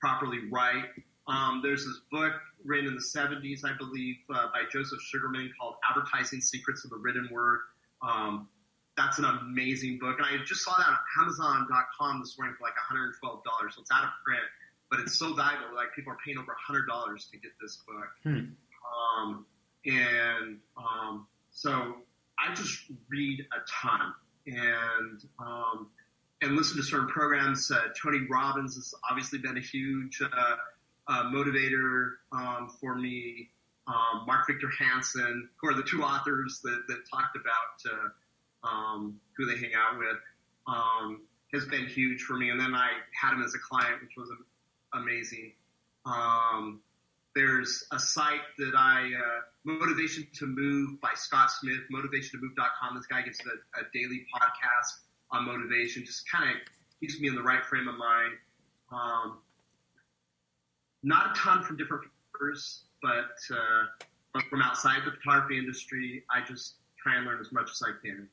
[0.00, 0.84] properly write.
[1.28, 2.32] Um, there's this book
[2.64, 6.96] written in the 70s, I believe, uh, by Joseph Sugarman called Advertising Secrets of the
[6.96, 7.60] Written Word.
[8.02, 8.48] Um,
[8.96, 10.16] that's an amazing book.
[10.18, 13.12] And I just saw that on Amazon.com this morning for like $112.
[13.72, 14.42] So it's out of print,
[14.90, 15.74] but it's so valuable.
[15.74, 18.08] Like people are paying over $100 to get this book.
[18.22, 18.44] Hmm.
[19.20, 19.46] Um,
[19.84, 21.96] and um, so
[22.38, 24.14] I just read a ton.
[24.46, 25.88] And um,
[26.42, 27.70] and listen to certain programs.
[27.70, 30.56] Uh, Tony Robbins has obviously been a huge uh,
[31.08, 33.50] uh, motivator um, for me.
[33.88, 38.08] Um, Mark Victor Hansen, who are the two authors that, that talked about uh,
[38.66, 40.18] um, who they hang out with,
[40.66, 42.50] um, has been huge for me.
[42.50, 42.88] And then I
[43.20, 44.30] had him as a client, which was
[44.94, 45.52] amazing.
[46.04, 46.80] Um,
[47.34, 52.96] there's a site that I, uh, Motivation to Move by Scott Smith, motivationtomove.com.
[52.96, 56.56] This guy gets a, a daily podcast on motivation, just kind of
[57.00, 58.32] keeps me in the right frame of mind.
[58.90, 59.38] Um,
[61.02, 63.84] not a ton from different papers, but, uh,
[64.32, 67.92] but from outside the photography industry, I just try and learn as much as I
[68.02, 68.28] can.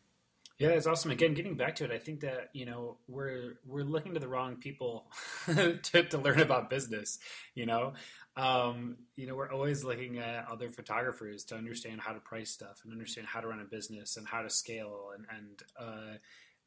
[0.64, 1.12] Yeah, that's awesome.
[1.12, 4.30] Again, getting back to it, I think that you know we're we're looking to the
[4.30, 5.12] wrong people
[5.46, 7.20] to, to learn about business.
[7.54, 7.96] You know,
[8.38, 12.80] um, you know, we're always looking at other photographers to understand how to price stuff
[12.86, 16.18] and understand how to run a business and how to scale and and uh,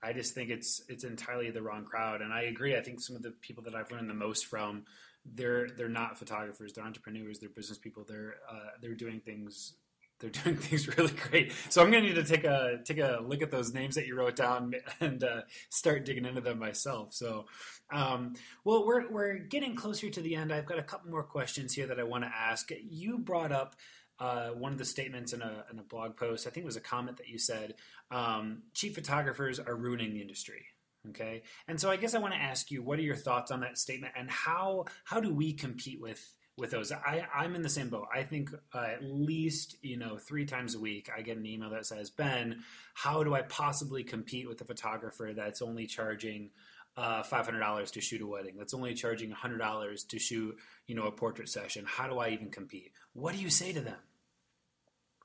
[0.02, 2.20] I just think it's it's entirely the wrong crowd.
[2.20, 2.76] And I agree.
[2.76, 4.84] I think some of the people that I've learned the most from,
[5.24, 6.74] they're they're not photographers.
[6.74, 7.38] They're entrepreneurs.
[7.38, 8.04] They're business people.
[8.06, 9.72] They're uh, they're doing things.
[10.18, 11.52] They're doing things really great.
[11.68, 14.06] So I'm going to need to take a take a look at those names that
[14.06, 17.12] you wrote down and uh, start digging into them myself.
[17.12, 17.46] So,
[17.92, 20.52] um, well, we're we're getting closer to the end.
[20.52, 22.70] I've got a couple more questions here that I want to ask.
[22.88, 23.76] You brought up
[24.18, 26.46] uh, one of the statements in a, in a blog post.
[26.46, 27.74] I think it was a comment that you said
[28.10, 30.66] um, cheap photographers are ruining the industry.
[31.10, 33.60] Okay, and so I guess I want to ask you, what are your thoughts on
[33.60, 36.92] that statement, and how how do we compete with with those?
[36.92, 38.08] I I'm in the same boat.
[38.14, 41.70] I think uh, at least you know three times a week I get an email
[41.70, 42.62] that says, Ben,
[42.94, 46.50] how do I possibly compete with a photographer that's only charging
[46.96, 48.54] uh, $500 to shoot a wedding.
[48.56, 51.84] That's only charging $100 to shoot, you know, a portrait session.
[51.86, 52.92] How do I even compete?
[53.12, 53.98] What do you say to them?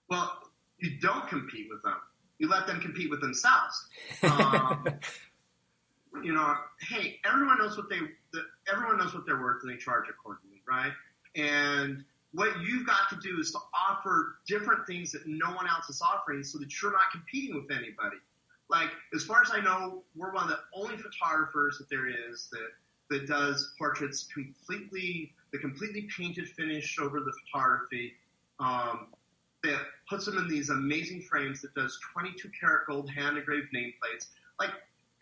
[0.10, 0.38] Well,
[0.80, 1.96] you don't compete with them.
[2.40, 3.88] You let them compete with themselves.
[4.24, 4.84] Um,
[6.24, 8.00] you know, hey, everyone knows what they,
[8.34, 10.92] the, everyone knows what they're worth, and they charge accordingly, right?
[11.36, 12.04] And
[12.34, 16.02] what you've got to do is to offer different things that no one else is
[16.02, 18.18] offering, so that you're not competing with anybody
[18.72, 22.50] like as far as I know, we're one of the only photographers that there is
[22.52, 22.70] that
[23.10, 28.14] that does portraits completely the completely painted finish over the photography.
[28.60, 29.08] Um,
[29.64, 34.28] that puts them in these amazing frames that does 22 karat gold hand engraved nameplates.
[34.60, 34.72] Like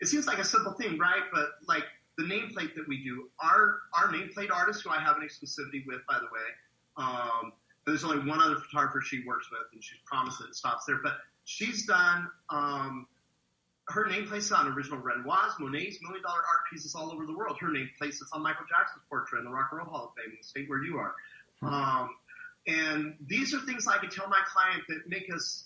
[0.00, 1.24] it seems like a simple thing, right?
[1.30, 1.84] But like
[2.20, 6.00] the nameplate that we do, our our nameplate artist, who I have an exclusivity with,
[6.08, 6.48] by the way.
[6.96, 7.52] Um,
[7.86, 10.98] there's only one other photographer she works with, and she's promised that it stops there.
[11.02, 11.14] But
[11.44, 13.06] she's done um,
[13.88, 17.56] her name places on original Renoirs, Monet's, million dollar art pieces all over the world.
[17.58, 20.32] Her name places on Michael Jackson's portrait in the Rock and Roll Hall of Fame
[20.32, 21.14] in the state where you are.
[21.62, 22.10] Um,
[22.66, 25.64] and these are things I can tell my client that make us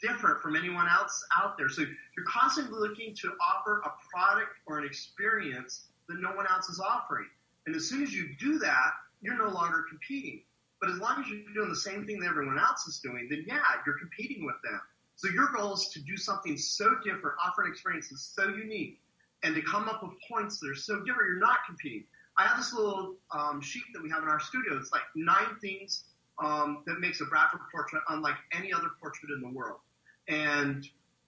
[0.00, 1.68] different from anyone else out there.
[1.68, 6.68] So you're constantly looking to offer a product or an experience that no one else
[6.68, 7.28] is offering.
[7.66, 8.90] And as soon as you do that,
[9.20, 10.42] you're no longer competing.
[10.80, 13.44] But as long as you're doing the same thing that everyone else is doing, then
[13.46, 14.80] yeah, you're competing with them.
[15.14, 19.00] So your goal is to do something so different, offer an experience that's so unique,
[19.44, 21.28] and to come up with points that are so different.
[21.28, 22.04] You're not competing.
[22.36, 24.76] I have this little um, sheet that we have in our studio.
[24.76, 26.04] It's like nine things
[26.42, 29.78] um, that makes a Bradford portrait unlike any other portrait in the world.
[30.28, 30.84] And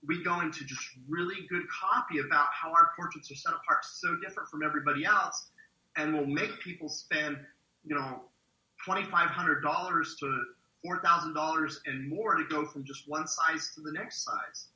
[0.07, 4.16] we go into just really good copy about how our portraits are set apart so
[4.16, 5.50] different from everybody else,
[5.96, 7.38] and will make people spend,
[7.84, 8.22] you know,
[8.84, 10.42] twenty five hundred dollars to
[10.82, 14.68] four thousand dollars and more to go from just one size to the next size.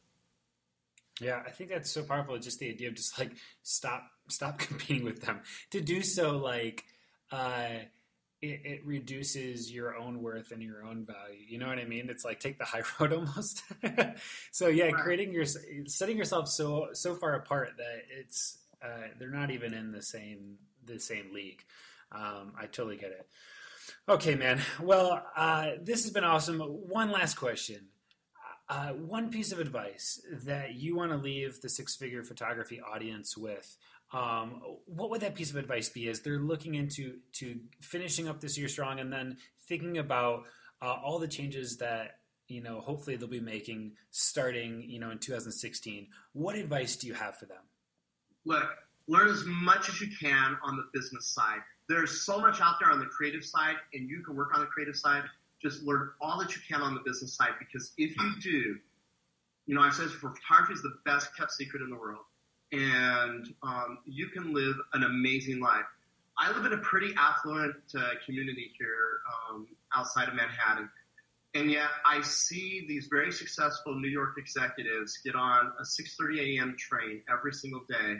[1.20, 2.38] Yeah, I think that's so powerful.
[2.38, 5.40] Just the idea of just like stop stop competing with them.
[5.72, 6.84] To do so, like
[7.30, 7.68] uh,
[8.40, 11.44] it, it, reduces your own worth and your own value.
[11.48, 12.08] You know what I mean?
[12.08, 13.62] It's like take the high road almost.
[14.52, 14.94] so yeah, right.
[14.94, 15.46] creating your
[15.86, 20.58] setting yourself so so far apart that it's uh, they're not even in the same
[20.84, 21.64] the same league.
[22.12, 23.28] Um, I totally get it.
[24.08, 24.60] Okay, man.
[24.80, 26.60] Well, uh, this has been awesome.
[26.60, 27.88] One last question.
[28.68, 33.36] Uh, one piece of advice that you want to leave the six figure photography audience
[33.36, 33.76] with.
[34.12, 36.08] Um, what would that piece of advice be?
[36.08, 39.36] As they're looking into to finishing up this year strong and then
[39.68, 40.44] thinking about
[40.80, 45.18] uh, all the changes that you know hopefully they'll be making starting you know in
[45.18, 47.62] 2016 what advice do you have for them?
[48.46, 48.64] Look
[49.08, 51.60] learn as much as you can on the business side.
[51.88, 54.66] There's so much out there on the creative side, and you can work on the
[54.66, 55.24] creative side.
[55.60, 58.76] Just learn all that you can on the business side because if you do,
[59.66, 62.20] you know, I've said photography is the best kept secret in the world,
[62.72, 65.84] and um, you can live an amazing life.
[66.38, 70.88] I live in a pretty affluent uh, community here um, outside of Manhattan,
[71.54, 76.76] and yet I see these very successful New York executives get on a 6:30 a.m.
[76.78, 78.18] train every single day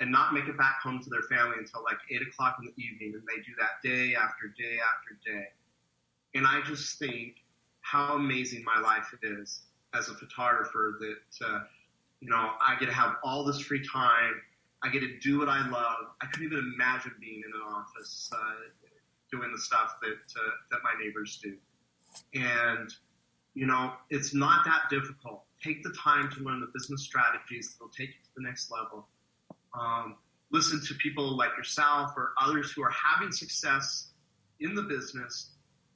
[0.00, 2.82] and not make it back home to their family until like eight o'clock in the
[2.82, 5.46] evening, and they do that day after day after day.
[6.34, 7.36] And I just think
[7.82, 9.62] how amazing my life is
[9.94, 11.60] as a photographer that uh,
[12.20, 14.40] you know I get to have all this free time.
[14.82, 16.06] I get to do what I love.
[16.22, 18.38] I couldn't even imagine being in an office uh,
[19.30, 21.56] doing the stuff that uh, that my neighbors do.
[22.34, 22.90] And
[23.54, 25.44] you know, it's not that difficult.
[25.62, 28.70] Take the time to learn the business strategies that will take you to the next
[28.70, 29.06] level
[29.78, 30.16] um,
[30.50, 34.10] listen to people like yourself or others who are having success
[34.60, 35.50] in the business,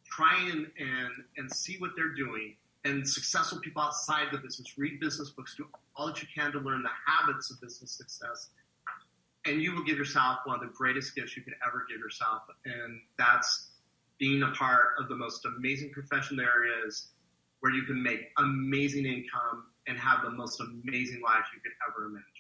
[0.06, 5.00] try and, and, and see what they're doing, and successful people outside the business, read
[5.00, 5.66] business books, do
[5.96, 8.50] all that you can to learn the habits of business success.
[9.46, 12.42] And you will give yourself one of the greatest gifts you could ever give yourself.
[12.64, 13.70] And that's
[14.18, 17.08] being a part of the most amazing profession there is,
[17.60, 22.06] where you can make amazing income and have the most amazing life you could ever
[22.06, 22.33] imagine.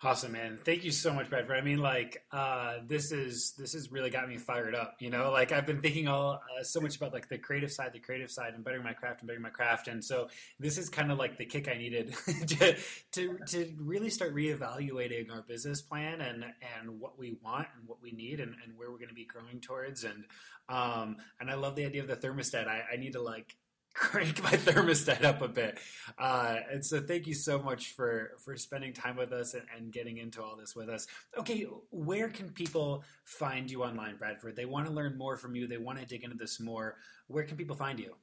[0.00, 0.60] Awesome, man.
[0.64, 1.56] Thank you so much, Bradford.
[1.56, 4.94] I mean, like, uh, this is this has really got me fired up.
[5.00, 7.92] You know, like I've been thinking all uh, so much about like the creative side,
[7.92, 9.88] the creative side, and bettering my craft and bettering my craft.
[9.88, 10.28] And so
[10.60, 12.14] this is kind of like the kick I needed
[12.46, 12.76] to,
[13.10, 16.44] to to really start reevaluating our business plan and
[16.78, 19.24] and what we want and what we need and, and where we're going to be
[19.24, 20.04] growing towards.
[20.04, 20.26] And
[20.68, 22.68] um, and I love the idea of the thermostat.
[22.68, 23.56] I, I need to like
[23.94, 25.78] crank my thermostat up a bit.
[26.18, 29.92] Uh, and so thank you so much for, for spending time with us and, and,
[29.92, 31.06] getting into all this with us.
[31.36, 34.56] Okay, where can people find you online, Bradford?
[34.56, 35.66] They want to learn more from you.
[35.66, 36.96] They want to dig into this more.
[37.26, 38.14] Where can people find you?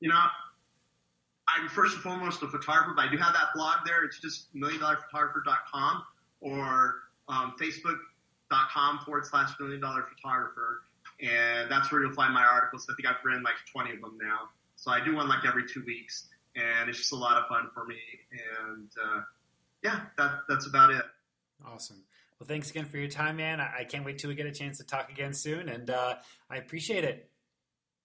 [0.00, 0.20] You know,
[1.48, 4.04] I'm first and foremost a photographer, but I do have that blog there.
[4.04, 6.02] It's just milliondollarphotographer.com
[6.40, 6.94] or
[7.28, 10.82] um, facebook.com forward slash million dollar photographer.
[11.20, 12.86] And that's where you'll find my articles.
[12.90, 14.48] I think I've written like 20 of them now.
[14.80, 17.68] So I do one like every two weeks, and it's just a lot of fun
[17.74, 17.98] for me.
[18.32, 19.20] And uh,
[19.84, 21.04] yeah, that, that's about it.
[21.66, 22.02] Awesome.
[22.38, 23.60] Well, thanks again for your time, man.
[23.60, 26.14] I, I can't wait till we get a chance to talk again soon, and uh,
[26.48, 27.30] I appreciate it.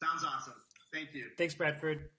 [0.04, 0.54] Sounds awesome.
[0.94, 1.28] Thank you.
[1.38, 2.10] Thanks, Bradford.